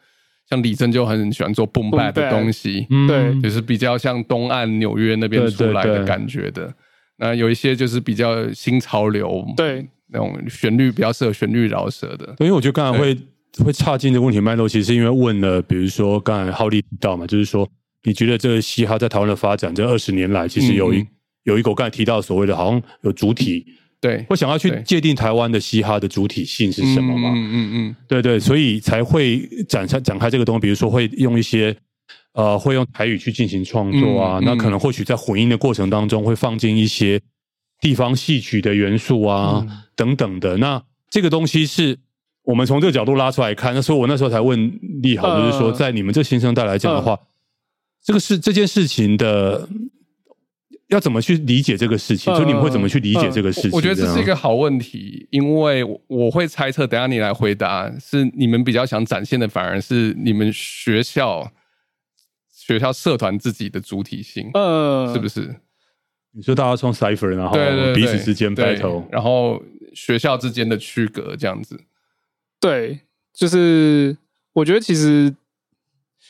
[0.50, 6.72] 像李真就很喜欢做 boom bap 的东西，对，就是比较像东岸纽约那边出来的感觉的。
[7.18, 12.36] 那有一些就是比较新潮流，对那种旋律比较适合旋律饶舌的。
[12.40, 13.18] 因为我觉得刚才会
[13.64, 17.68] 会差进的问题脉络，其实是因为问了，比如说刚才浩利提到嘛，就是说
[18.04, 21.06] 你觉得这个嘻哈在台湾的发展这二十年来，其实有一
[21.44, 23.66] 有一个我刚才提到所谓的，好像有主体，
[24.02, 27.30] 对，会想要去界定台湾的嘻哈的主体性是什么嘛？
[27.34, 29.40] 嗯嗯嗯，对对，所以才会
[29.70, 31.76] 展开展开这个东西，比如说会用一些。
[32.36, 37.22] 呃，会用台语去进行创作啊，那可能或许在混音的过程当中会放进一些
[37.80, 39.66] 地方戏曲的元素啊，
[39.96, 40.58] 等等的。
[40.58, 41.98] 那这个东西是
[42.44, 43.74] 我们从这个角度拉出来看。
[43.74, 47.18] 那所以我那时候才问利豪，就是说，在你们这新生代来讲的话，
[48.04, 49.70] 这个是这件事情的
[50.90, 52.34] 要怎么去理解这个事情？
[52.36, 53.72] 就你们会怎么去理解这个事情？
[53.72, 61.50] 我觉得这是一个好问题，因为我会猜测，等下你来回答，是你们比较想展现的，反而是你们学校。
[62.66, 65.56] 学校社团自己的主体性，嗯，是不是？
[66.32, 67.56] 你说大家从 cipher，然后
[67.94, 69.62] 彼此之间 battle，然后
[69.94, 71.80] 学校之间的区隔这样子。
[72.60, 73.02] 对，
[73.32, 74.18] 就是
[74.54, 75.36] 我觉得其实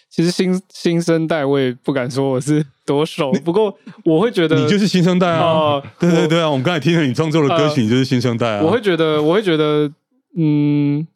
[0.09, 5.81] 其实新新生代我也不敢说我是多熟，不过我会觉得你就是新生代啊！
[5.97, 8.61] 对对对啊，我们刚才听了你创作的歌曲，你就是新生代啊！
[8.61, 9.89] 我会觉得，我会觉得，
[10.35, 11.07] 嗯，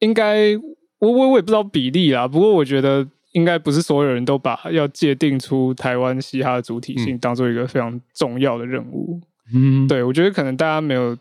[0.00, 0.54] 应该
[0.98, 3.08] 我我我也不知道比例啊，不过我觉得。
[3.32, 9.20] 应该不是所有人都把要界定出台湾嘻哈的主体性当做一个非常重要的任务。
[9.54, 11.16] 嗯，对我觉得可能大家没有。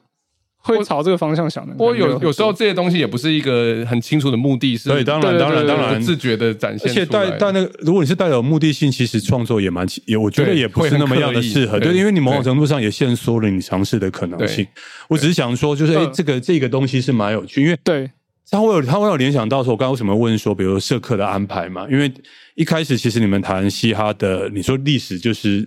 [0.62, 6.92] 会朝这个方向想的，不过有有时候这些东西也不是一个很清楚的目的，是对，当然当然当然自觉的展现。
[6.92, 14.68] 而且带带那个，如果你是带有目的性，其实创作也蛮也，我觉得也不是那么样的适合，对，因为你某种程度上也限缩了你尝试的可能性。
[15.08, 18.12] 我只是想说，就是哎，这个这个东西是蛮有趣，因为对，
[18.52, 21.88] 他会有他会有联想到说，我刚刚为什么问说，比如社课的安排嘛？
[21.90, 22.12] 因为
[22.56, 25.62] 一开始其实你们谈嘻哈的，你说历史就是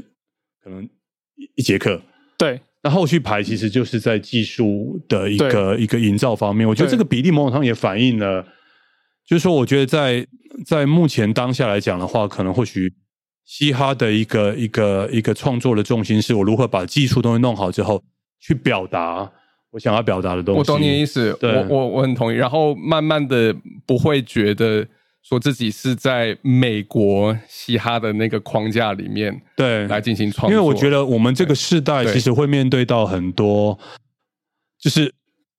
[0.62, 0.88] 可能
[1.56, 2.00] 一节课，
[2.36, 2.60] 对。
[2.84, 8.42] 那后续排其实就是在技术的一个一个营造方面，我觉得这个比例某种上也反映了，
[9.24, 10.26] 就是说，我觉得在
[10.66, 12.92] 在目前当下来讲的话，可能或许
[13.44, 18.02] 嘻哈的一个一个一个创作的重心是我如何把技术东西弄好之后，
[18.40, 19.30] 去表达
[19.72, 20.58] 我想要表达的东西。
[20.60, 22.36] 我懂你的意思，我我我很同意。
[22.36, 23.52] 然后慢慢的
[23.84, 24.86] 不会觉得。
[25.24, 30.50] 说自己是在美国嘻哈的那个框架里面，对，来进行创作。
[30.50, 33.78] 因为我觉得我们这个世代其实会面对到很多，
[34.80, 35.02] 就是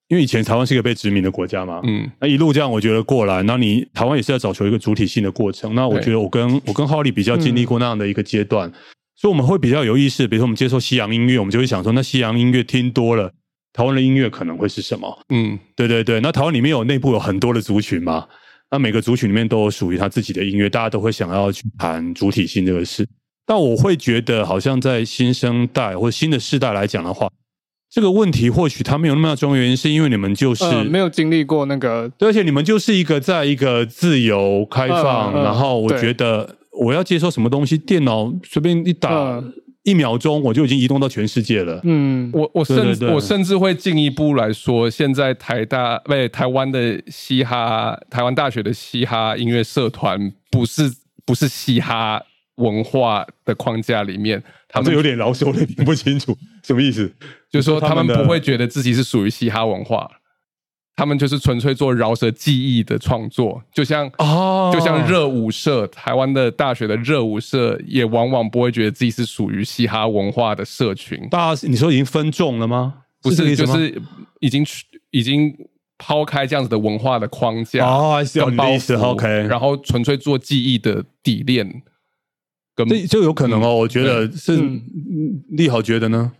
[0.09, 5.74] 因为以前台湾是一个被殖民的国家嘛，嗯，那一路这样我觉得过来，那你台湾也是在找求一个主体性的过程。
[5.74, 8.70] 那我觉得我跟我跟浩利比较经历过那样的一个阶段，
[9.16, 10.28] 所以我们会比较有意识。
[10.28, 13.32] 比如说我们接受西洋音乐，我们就会想说，那西洋音乐听多了，
[13.74, 15.26] 台湾的音乐可能会是什么？
[15.30, 16.21] 嗯，对对对。
[16.21, 18.28] 那台湾里面有内部有很多的族群嘛。
[18.71, 23.07] 那每个族群里面都有属于他自己的音乐，大家都会想要去谈主体性这个事。
[23.45, 27.30] 但我会觉得，好像在新生代或新的世代来讲的话，
[27.91, 29.61] 这个问题或许他没有那么重要。
[29.61, 39.43] 原因是因为你们就是没有经历过那个，而且你们就是一个在一个自由开放，然后我觉得我要接受什么东西，电脑随便一打。
[39.84, 41.80] 一秒钟我就已经移动到全世界了。
[41.84, 50.92] 嗯，我我甚我甚至会进一步来说，现在台大不台湾的嘻哈，台湾大学的嘻哈音乐社团，不是
[51.26, 52.22] 不是嘻哈
[52.56, 57.14] 文化的框架里面，他们有点老手，我听不清楚什么意思。
[57.52, 60.10] 就是说，他们不会觉得自己是属于嘻哈文化。
[60.96, 71.28] 他们就是纯粹做饶舌技艺的创作，就像哦，就像热舞社，台湾的大学的热舞社也往往不会觉得自己是属于嘻哈文化的社群。
[71.30, 72.96] 大家，你说已经分众了吗？
[73.24, 74.00] 不是，就是
[74.39, 74.64] 已经
[75.10, 75.52] 已经
[75.98, 81.82] 抛开这样子的文化的框架哦，跟包袱，OK，然后纯粹做技艺的底链，
[82.76, 83.76] 这就有可能哦。
[83.78, 84.62] 我觉得是
[85.50, 86.34] 利好觉得呢？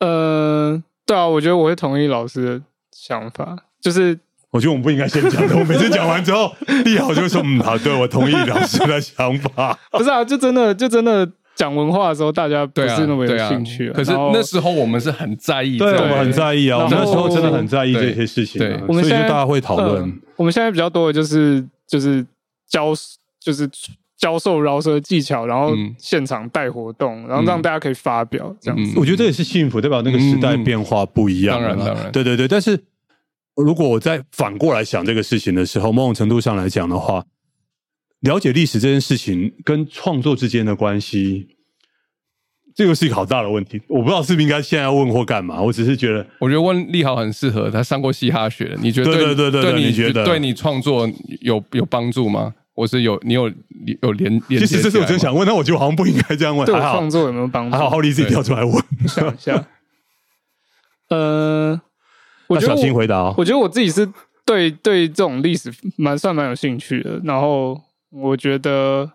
[0.00, 2.62] 呃，对啊，我觉得我会同意老师。
[2.94, 4.18] 想法就是，
[4.50, 5.56] 我觉得我们不应该先讲的。
[5.56, 6.54] 我每次讲完之后，
[6.86, 9.78] 立好就会说：“嗯，好，对我同意老师的想法。
[9.90, 13.90] ”不是啊，就真的，就真的讲文化的时候，大家不是那么有兴趣。
[13.90, 16.78] 可是那时候我们是很在意，对我们很在意啊。
[16.78, 18.60] 我们那时候真的很在意这些事情。
[18.60, 20.20] 对，我们现在大家会讨论。
[20.36, 22.24] 我们现在比较多的就是就是
[22.68, 22.92] 教，
[23.40, 23.68] 就是
[24.24, 28.94] 教授饶舌技巧，然后现场带活动，然后让大家可以发表这样子。
[28.96, 31.60] 我觉得这也是幸福，代表那个时代变化不一样。
[31.60, 32.82] 当然，当然，对对对，但是。
[33.56, 37.24] 如果我在反过来想这个事情的时候，某种程度上来讲的话，
[38.18, 41.46] 了解历史这件事情跟创作之间的关系，
[42.74, 43.80] 这个是一个好大的问题。
[43.86, 45.62] 我不知道是不是应该现在问或干嘛。
[45.62, 51.08] 我只是觉得，我觉得问立豪很适合，他上过嘻哈学，你觉得对对对对，你觉得对你创作
[51.40, 52.52] 有有帮助吗？
[52.74, 53.50] 我是有，你有
[54.02, 56.66] 有连连其实这是我真想问，但我觉得好像不应该这样问。
[56.66, 57.76] 对创作有没有帮助？
[57.76, 58.74] 好好，你自己跳出来问
[59.08, 59.66] 想一下。
[61.10, 61.80] 呃。
[62.46, 63.34] 我小心回答。
[63.38, 64.06] 我觉得我自己是
[64.44, 67.18] 对对这种历史蛮算蛮有兴趣的。
[67.24, 69.10] 然后我觉得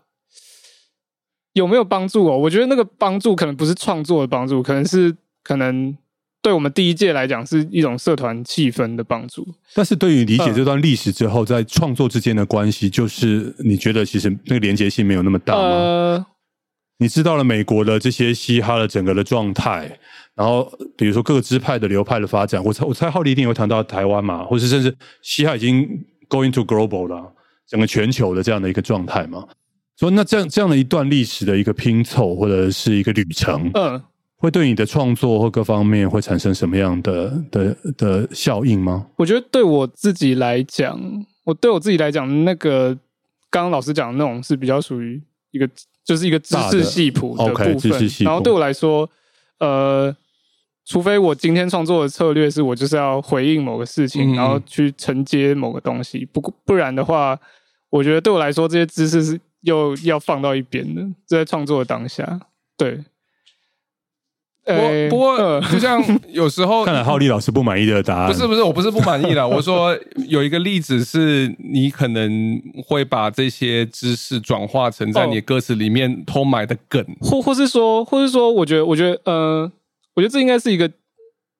[1.53, 2.35] 有没有帮助哦？
[2.35, 5.95] 我觉得那个帮助可能不是创作的帮助，可能是可能
[6.41, 9.45] 对我们第一届来讲是一种社团气氛的帮助。
[9.75, 16.25] 但是对于理解这段历史之后，在创作之间的关系，就是你觉得其实那个连接性没有那么大吗？
[16.97, 19.99] 你知道了美国的这些嘻哈的整个的状态。
[20.35, 25.85] 然后，比如说各个支派的流派的发展，我猜我猜浩利一定会谈到台湾嘛，或是甚至嘻哈已经
[26.29, 27.33] going to global 了，
[27.67, 29.45] 整个全球的这样的一个状态嘛。
[29.97, 34.01] 所以那这样这样的一段历史的一个拼凑，或者是一个旅程，嗯，
[34.39, 39.07] 会对你的创作或各方面会产生什么样的的的效应吗？
[39.17, 40.99] 我觉得对我自己来讲，
[41.43, 42.97] 我对我自己来讲，那个
[43.51, 45.21] 刚刚老师讲的那种是比较属于
[45.51, 45.69] 一个
[46.03, 49.09] 就是一个知识系谱的部分，然后对我来说，
[49.59, 50.15] 呃。
[50.85, 57.39] 除非我今天创作的策略是我就是要回应某个事情，然后去承接某个东西，不不然的话，
[57.91, 62.39] 我觉得对我来说这些知识是又要放到一边的，在创作的当下。
[62.75, 63.03] 对，
[64.69, 69.45] 不不过就像有时候， 看来浩利老师不满意的答案，不是不是，我不是不满意的。
[69.47, 69.97] 我说
[70.27, 79.71] 有一个例子是，你可能会把这些知识转化成在你歌词里面偷埋的梗，或或是说，或是说，我觉得，我觉得，呃。
[80.15, 80.89] 我觉得这应该是一个。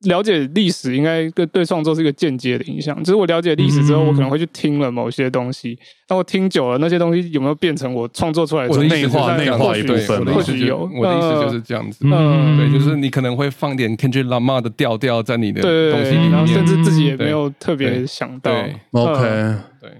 [0.05, 2.97] 了解历史应该跟对创作是一个间接的影响。
[3.03, 5.77] 就是我了解历史之后，我可能会去听了某些东西，
[6.07, 10.25] 但我听久了，那些东西有没有变成我创作出来的内化内化一部分？
[10.33, 10.89] 或许有。
[10.95, 11.99] 我的意思就是这样子。
[12.07, 18.51] 嗯，对，就是你可能会放点 Kendrick Lamar 的调调在你的东西里面，甚至自己也没有特别想到。
[18.91, 19.91] OK，对，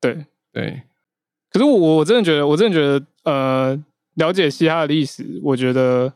[0.00, 0.82] 对，对。
[1.52, 3.80] 可是我我真的觉得，我真的觉得，呃，
[4.14, 6.12] 了解嘻哈的历史，我觉得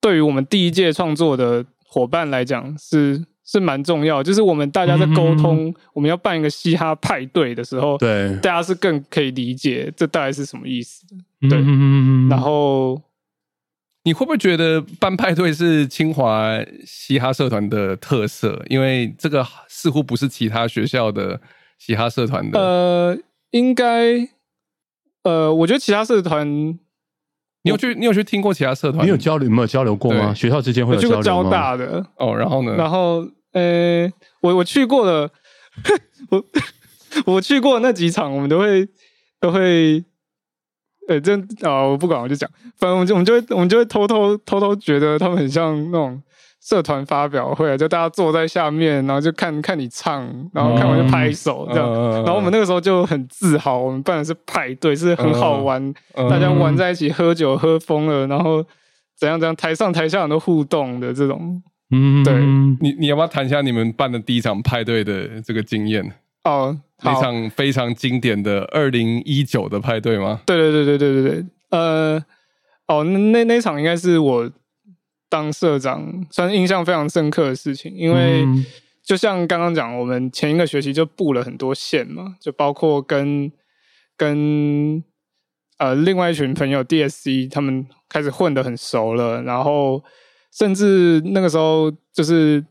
[0.00, 1.64] 对于我们第一届创作的。
[1.92, 11.04] 伙伴来讲是是蛮重要，就是我们大家在沟通，我们要办一个嘻哈派对的时候，对大家是更可以理解这大概是什么意思。
[11.48, 11.58] 对，
[12.28, 13.02] 然后
[14.04, 18.64] 你会不会觉得办派对是清华嘻哈社团的特色？
[18.68, 21.40] 因为这个似乎不是其他学校的
[21.76, 22.60] 嘻哈社团的。
[22.60, 23.18] 呃，
[23.50, 24.28] 应该，
[25.24, 26.78] 呃，我觉得其他社团。
[27.62, 27.94] 你有去？
[27.94, 29.04] 你有去听过其他社团？
[29.04, 29.50] 你有交流？
[29.50, 30.32] 没有交流过吗？
[30.34, 31.22] 学校之间会有交流吗？
[31.24, 32.74] 交大的哦，然后呢？
[32.76, 35.30] 然后呃，我我去过的，
[36.30, 36.44] 我
[37.34, 38.88] 我去过那几场，我们都会
[39.40, 40.02] 都会，
[41.08, 42.48] 呃，真啊，我不管，我就讲，
[42.78, 46.22] 反正我们就我们就会我们就会偷偷偷偷觉得他们很像那种。
[46.62, 51.90] 社团发表会，就大家坐在下面，然后就看看你唱，然后看完就拍手这样。
[52.16, 58.62] 然后我们那个时候就很自豪，我们办的是派对，是很好玩，大家玩在一起，喝酒喝疯了，然后
[59.18, 61.62] 怎样怎样，台上台下很多互动的这种。
[61.92, 62.34] 嗯，对
[62.80, 66.12] 你，你要不要谈一下你们办的第一场派对的这个经验？
[66.44, 70.42] 哦，那场非常经典的二零一九的派对吗？
[70.44, 72.22] 对对对对对对对，呃，
[72.86, 74.50] 哦，那那场应该是我。
[75.30, 78.44] 当社长算是印象非常深刻的事情，因为
[79.02, 83.50] 就像刚刚讲，我们前一个学期就布了很多线嘛，就包括跟
[84.16, 85.02] 跟
[85.78, 90.04] 呃另外一群朋友 DSC 他们开始混得很熟了，然后
[90.52, 92.64] 甚至那个时候就是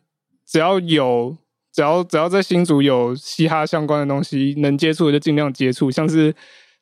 [0.46, 1.36] 只要有
[1.74, 6.36] 只要只要在新组有嘻哈相关的东西能接触的就尽量接触，像是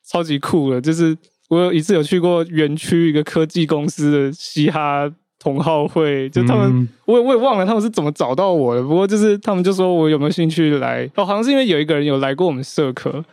[0.03, 1.15] 超级酷的，就是
[1.49, 5.11] 我有一次有去过园区一个科技公司的嘻哈。
[5.39, 8.81] 同好会，就他们，我我也忘了他们是怎么找到我的。
[8.81, 13.23] 不过就是他们就说我有没有兴趣来，哦，好像是因为有一个人有来过我们社科，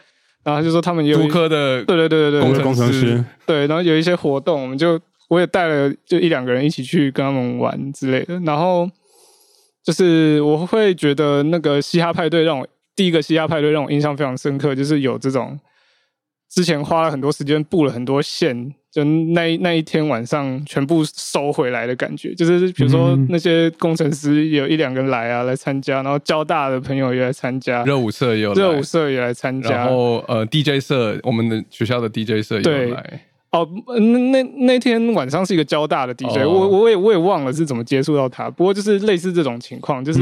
[0.43, 8.39] 然后就说他们有读科的，对对对对对，工程师，对，然后有一些活动，我们就我也带了就一两个人一起去跟他们玩之类的。
[8.41, 8.89] 然后
[9.83, 15.59] 就是我会觉得那个嘻哈派对让我第一个嘻哈派对让我印象非常深刻，就是有这种
[16.51, 18.75] 之前花了很多时间布了很多线。
[18.95, 33.21] 就那那一天晚上全部收回来的感觉，就是比如说那些工程师有一两个来啊来参加，然后交大的朋友也来参加，热舞社也有热舞社也来参加，然后呃 DJ 社我们的学校的 DJ 社也来。
[33.51, 33.69] 哦，
[33.99, 40.21] 那那那天晚上是一个交大的 DJ，我我也我也忘了是怎么接触到他，不过就是类似这种情况，就是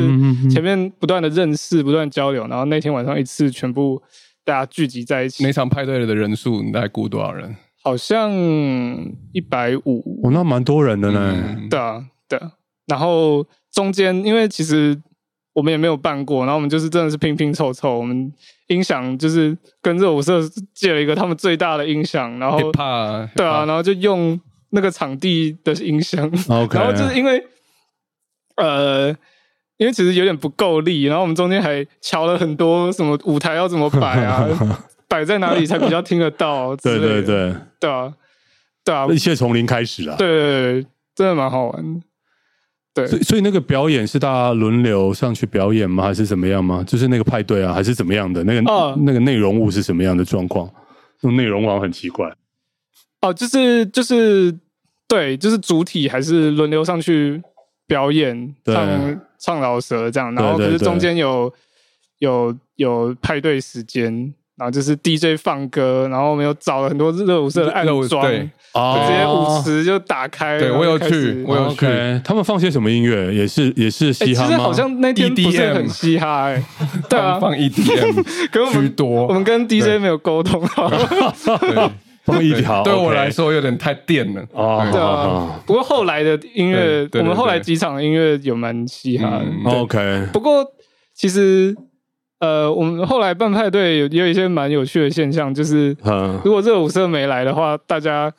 [0.51, 4.03] 前面不断的认识，不断交流，然后那天晚上一次全部
[4.45, 5.45] 大家聚集在一起。
[5.45, 7.55] 那场派对的人数你大概估多少人？
[7.83, 8.31] 好像
[9.33, 11.57] 一百五，哦，那蛮多人的呢。
[11.69, 12.53] 对啊，对啊。
[12.87, 15.01] 然后中间，因为其实
[15.53, 17.99] 我们也没有办过，然后我们就是真的是拼拼凑凑。
[17.99, 18.33] 我们
[18.69, 20.41] 音响就是跟热舞社
[20.75, 22.59] 借了一个他们最大的音响，然后
[23.35, 24.39] 对啊，然后就用
[24.71, 26.31] 那个场地的音响。
[26.49, 27.45] 然后就是因为
[28.57, 29.09] 呃，
[29.79, 34.47] 因为其实有点不够力，然后我们中间还瞧了很多什么舞台要怎么摆啊。
[35.13, 36.75] 摆在哪里才比较听得到？
[36.83, 38.11] 对对对，对啊，
[38.83, 40.17] 对啊，一切从零开始啊！
[40.17, 42.03] 对对对，真的蛮好玩。
[42.95, 46.05] 对，所以所以那个表演是大家轮流上去表演吗？
[46.05, 46.83] 还是怎么样吗？
[46.87, 48.43] 就是那个派对啊，还是怎么样的？
[48.45, 48.63] 那个
[49.03, 50.67] 那个内容物是什么样的状况？
[51.21, 52.33] 那内容网很奇怪。
[53.21, 54.51] 哦，就是就是
[55.07, 57.43] 对，就是主体还是轮流上去
[57.87, 61.53] 表演，唱唱老舌这样，然后可是中间有
[62.21, 64.33] 有有派对时间。
[64.57, 70.59] 然后就是 DJ 放歌，然后我们又找了很多热舞社的暗装，直接舞池就打开。
[70.59, 71.87] 对我有去，我有去。
[72.23, 73.33] 他们放些什么音乐？
[73.35, 74.49] 也是也是嘻哈吗？
[74.49, 76.63] 其实好像那天不是很嘻哈，哎，
[77.09, 78.23] 对啊，放 EDM
[78.73, 79.27] 居多。
[79.27, 80.61] 我们跟 DJ 没有沟通，
[82.25, 84.43] 放一条对我来说有点太电了。
[84.53, 85.61] 哦，对啊。
[85.67, 89.41] 不过后来的音乐，我们后来几场音乐有蛮嘻哈。
[89.65, 90.65] OK，不过
[91.15, 91.75] 其实。
[92.43, 95.97] 呃，我们后来办派对有也有一些蛮有趣的现象，就是
[96.45, 98.33] 如果热舞社没来的话，大家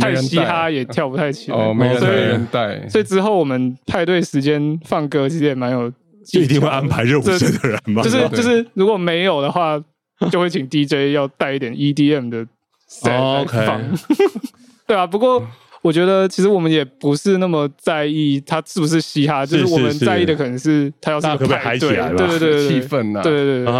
[0.00, 5.88] 太嘻哈也跳不太起来，哦，没人带，所以之后我们派对时间放歌其实也蛮有，
[6.26, 8.02] 就一定会安排热舞社的人嘛？
[8.02, 9.80] 就是就是如果没有的话，
[10.32, 12.44] 就会请 DJ 要带一点 EDM 的
[12.90, 13.80] set 放，
[14.88, 15.06] 对啊。
[15.06, 15.40] 不过
[15.84, 23.74] 我觉得其实我们也不是那么在意他是不是嘻哈，就是我们在意的可能是他要是可不可以嗨起来，对对对，气氛呐，对对对。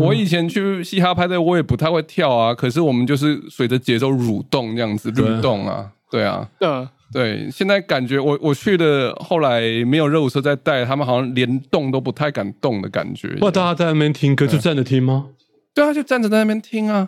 [0.00, 7.50] 我以前去嘻哈派对，我也不太会跳啊，可是我们就是随着节奏蠕动这样子律动啊，对啊，嗯，对。
[7.50, 13.36] 现在感觉我我去的后来没有热舞车在带，他们好像连动都不太敢动的感觉。
[13.42, 15.26] 哇，大家在那边听歌就站着听吗？
[15.74, 17.06] 对啊，就站着在那边听啊。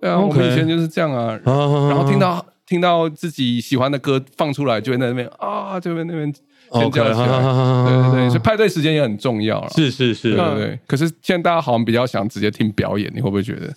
[0.00, 1.54] 对啊，我们以前就是这样啊，然
[1.96, 2.44] 后听到。
[2.70, 7.26] 听到自己喜欢的歌放出来，就会在那边 啊，就会那边尖叫起来。
[7.26, 9.68] 对对对，所以派对时间也很重要了。
[9.70, 10.78] 是是是，对对。
[10.86, 13.74] 可是现在大家好像比较想直接听表演，你会不会觉得？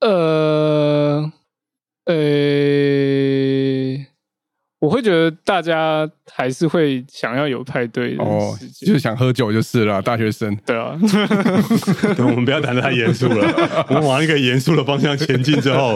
[0.00, 1.30] 呃
[2.06, 2.14] 呃。
[4.84, 10.02] 我会觉得大家还是会想要有派对哦，就是想喝酒就是了。
[10.02, 10.94] 大学生，对啊，
[12.18, 13.48] 我们不要谈太严肃了，
[13.88, 15.94] 我们往一个严肃的方向前进之后，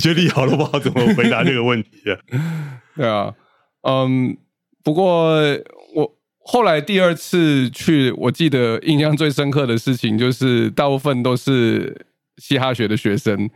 [0.00, 2.16] 觉得好了，不知道怎么回答这个问题啊。
[2.96, 3.34] 对啊，
[3.82, 4.34] 嗯，
[4.82, 5.34] 不过
[5.94, 12.06] 我后来第二次去，我记得印象最深刻的事情就是，大部分都是
[12.38, 13.50] 嘻哈学的学生。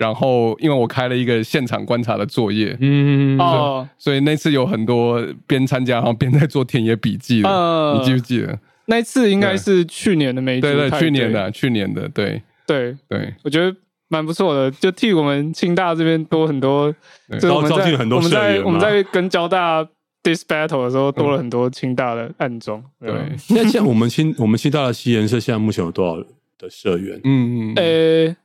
[0.00, 3.38] 然后，因为我开了一个现场观察的作业，嗯。
[3.38, 8.58] 哦，所以那次有很多边参加然后边在做田野笔记的，你记不记得？
[8.86, 12.42] 那次应该是去年的美对对，去年的去年的，对。
[12.66, 12.96] 对。
[13.10, 13.76] 对，我觉得
[14.08, 16.90] 蛮不错的，就替我们清大这边多很多，
[17.38, 19.84] 就我们在我们在我们在跟交大
[20.22, 22.82] dis battle 的时候多了很多清大的暗中。
[22.98, 23.12] 对，
[23.50, 26.16] 那像我们清我们清大的西研社现在目前有多少
[26.58, 27.20] 的社员？
[27.24, 28.36] 嗯嗯，呃。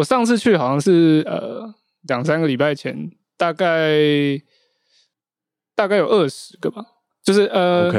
[0.00, 1.74] 我上次去好像是呃
[2.08, 4.40] 两三个礼拜前，大概
[5.74, 6.82] 大概有二十个吧，
[7.22, 7.92] 就是呃，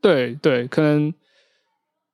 [0.00, 1.12] 对对，可能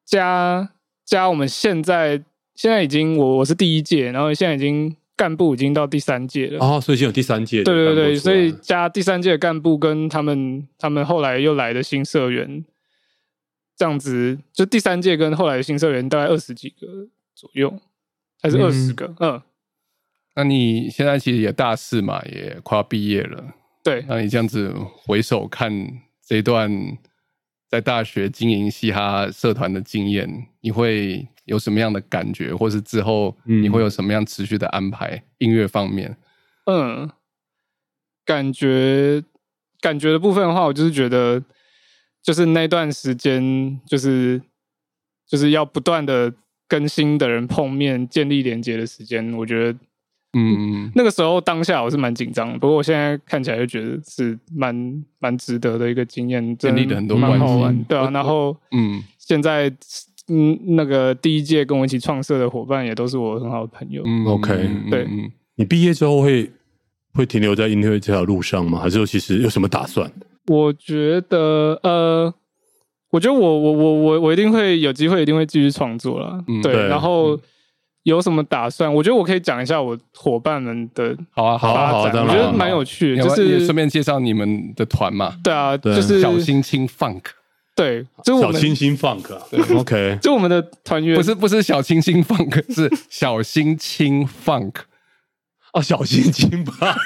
[0.04, 0.68] 加
[1.04, 2.20] 加我们现在
[2.56, 12.64] 现在已经我我是第一届，然后现在已经干部已经到第三届了哦，所以已经有第三届，对对对，所以加第三届干部跟他们他们后来又来的新社员，
[13.76, 17.78] 这样子就第三届跟后来的新社员大概二十几个左右。
[18.42, 19.42] 还是二十个，嗯，
[20.34, 23.52] 那你现在其实也大四嘛，也快要毕业了，
[23.84, 24.02] 对。
[24.08, 24.72] 那你这样子
[25.04, 25.70] 回首看
[26.26, 26.70] 这段
[27.68, 35.22] 在大学经营嘻哈社团的经验，你会有什么样的感觉，或是之后你会有什么样持续的安排？
[35.36, 36.16] 音乐方面，
[36.64, 37.10] 嗯，
[38.24, 39.22] 感觉
[39.80, 41.42] 感觉的部分的话，我就是觉得，
[42.22, 44.40] 就是那段时间，就是
[45.26, 46.32] 就是要不断的。
[46.70, 49.78] 跟新的人碰面、建立连接的时间，我觉得，
[50.34, 57.32] 嗯，那个时候当下我是蛮紧张，不过我现在看起来就觉得是蛮蛮值得的一个经验，建立了很多关
[57.76, 58.08] 系，对啊。
[58.10, 59.68] 然后，嗯，现在，
[60.28, 64.04] 嗯，那个第一届跟我一起创设的伙伴也都是我很好的朋友。
[64.06, 65.08] 嗯，OK，对，
[65.56, 66.48] 你毕业之后会
[67.12, 68.78] 会停留在音乐这条路上吗？
[68.78, 70.08] 还是说其实有什么打算？
[70.46, 72.32] 我觉得，呃。
[73.10, 76.38] 我觉得我我我我我一定会有机会，一定会继续创作了。
[76.62, 77.38] 对，然后
[78.04, 78.92] 有什么打算？
[78.92, 85.34] 我觉得我可以讲一下我伙伴们的好啊，好啊，好啊，我觉得蛮有趣，就是顺便介绍你们的团嘛。
[85.42, 87.22] 对啊，就是小星星 Funk。
[87.74, 89.24] 对，就小清新 Funk。
[89.74, 94.74] OK，就我们的团员不是不是小清新 Funk， 是小星星 Funk。
[95.72, 96.96] 哦，小星星 Funk。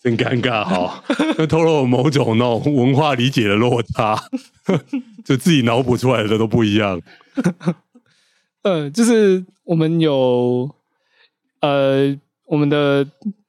[0.00, 1.04] 真尴尬哈，
[1.36, 4.16] 那透露某种那种文化理解的落差，
[5.24, 7.00] 就自己脑补出来的都不一样。
[8.62, 10.74] 嗯， 就是我们有
[11.60, 13.06] 呃，我们的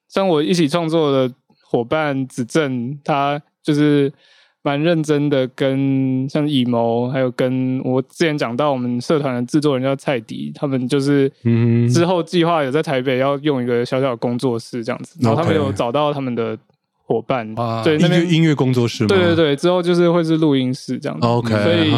[0.07, 1.34] 像我一起创作的
[1.64, 4.11] 伙伴子正，他就是。
[4.64, 16.58] 蛮认真的，跟像以谋，还有跟我之前讲到我们社团的制作人叫蔡迪，他们就是嗯之后计划有在台北要用一个小小的工作室这样子，然后他们有找到他们的
[17.06, 17.48] 伙伴，
[17.84, 21.92] 对那边音乐工作室，对对对，之后就是会是录音室这样子，OK，所以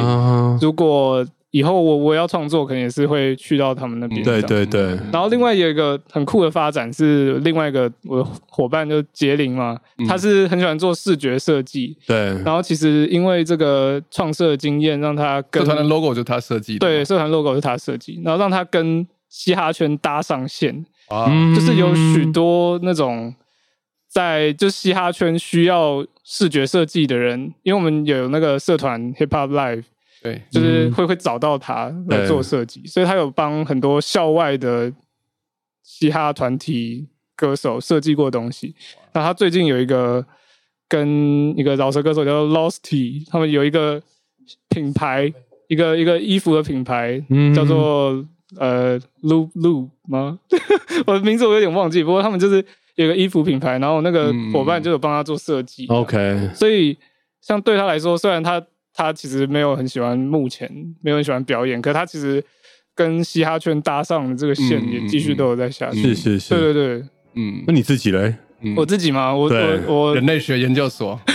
[0.61, 1.25] 如果。
[1.53, 4.23] 以后我我要创作，可能也是会去到他们那边。
[4.23, 4.97] 对对对。
[5.11, 9.77] 然后另外有一个很酷的发展是，另外一个我的伙伴就杰林嘛，
[10.07, 11.95] 他是很喜欢做视觉设计。
[12.07, 12.29] 对。
[12.43, 16.79] 然后其实因为这个创设经验，让他社团的 logo 就是他设计。
[16.79, 20.83] 对，社团 logo 是他设计，然后让他跟嘻哈圈搭上线。
[21.09, 21.29] 啊。
[21.53, 23.31] 就是有许多那种
[24.09, 29.83] 在就嘻哈圈需要视觉设计的人，因为我们有那个社团 Hip Hop Live。
[30.23, 34.91] 对，就是会会找到他来做设计，所以他有帮很多校外的
[35.83, 38.73] 嘻哈团体歌手设计过东西。
[39.11, 40.25] 那他最近有一个
[40.87, 44.01] 跟一个饶舌歌手叫 Losty，他们有一个
[44.69, 45.31] 品牌，
[45.67, 47.21] 一个一个衣服的品牌，
[47.53, 48.25] 叫做
[48.57, 50.39] 呃，Lu Lu 吗？
[51.05, 52.63] 我的名字我有点忘记，不过他们就是
[52.95, 55.85] 有个衣服品牌，然后那个伙伴就有帮他做设计。
[55.87, 56.97] OK，所以
[57.41, 60.69] 像对他来说，虽然他他其实没有很喜欢目前，
[61.01, 62.43] 没有很喜欢表演，可他其实
[62.95, 66.01] 跟嘻哈圈搭上的这个线也继续都有在下去。
[66.01, 68.35] 是是是，对对对，嗯，那你自己嘞？
[68.77, 69.35] 我自己吗？
[69.35, 69.49] 我
[69.87, 71.19] 我我人类学研究所。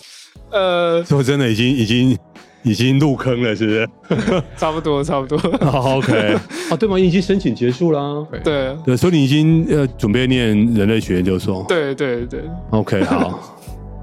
[0.50, 2.18] 呃，说真的，已经已经
[2.62, 4.42] 已经入坑了，是不是？
[4.56, 5.36] 差不多，差不多。
[5.68, 6.34] OK，
[6.70, 6.96] 啊，对吗？
[6.96, 8.26] 你已经申请结束啦。
[8.42, 11.64] 对对，所以你已经呃准备念人类学研究所。
[11.68, 12.42] 对对对。
[12.70, 13.59] OK，好，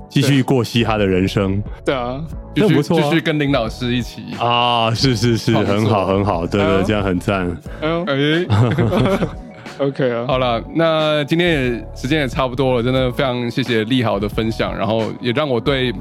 [0.09, 1.61] 继续过嘻哈的人生。
[1.85, 2.23] 对啊，
[2.55, 7.57] 那不错，继续跟林老师一起啊，是是是，很好很好，对对，这样很赞。
[7.81, 8.45] 哎。
[9.79, 15.93] OK 啊，好了，那今天也时间也差不多了，真的非常谢谢利豪的分享，然后也让我对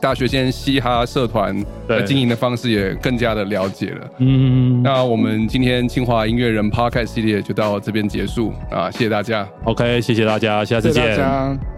[0.00, 4.10] 大学间嘻哈社团的经营的方式也更加的了解了。
[4.18, 9.46] 嗯，那我们今天清华音乐人 Podcast 系列就到这边结束啊，谢谢大家。
[9.62, 11.75] OK，谢谢大家，下次见。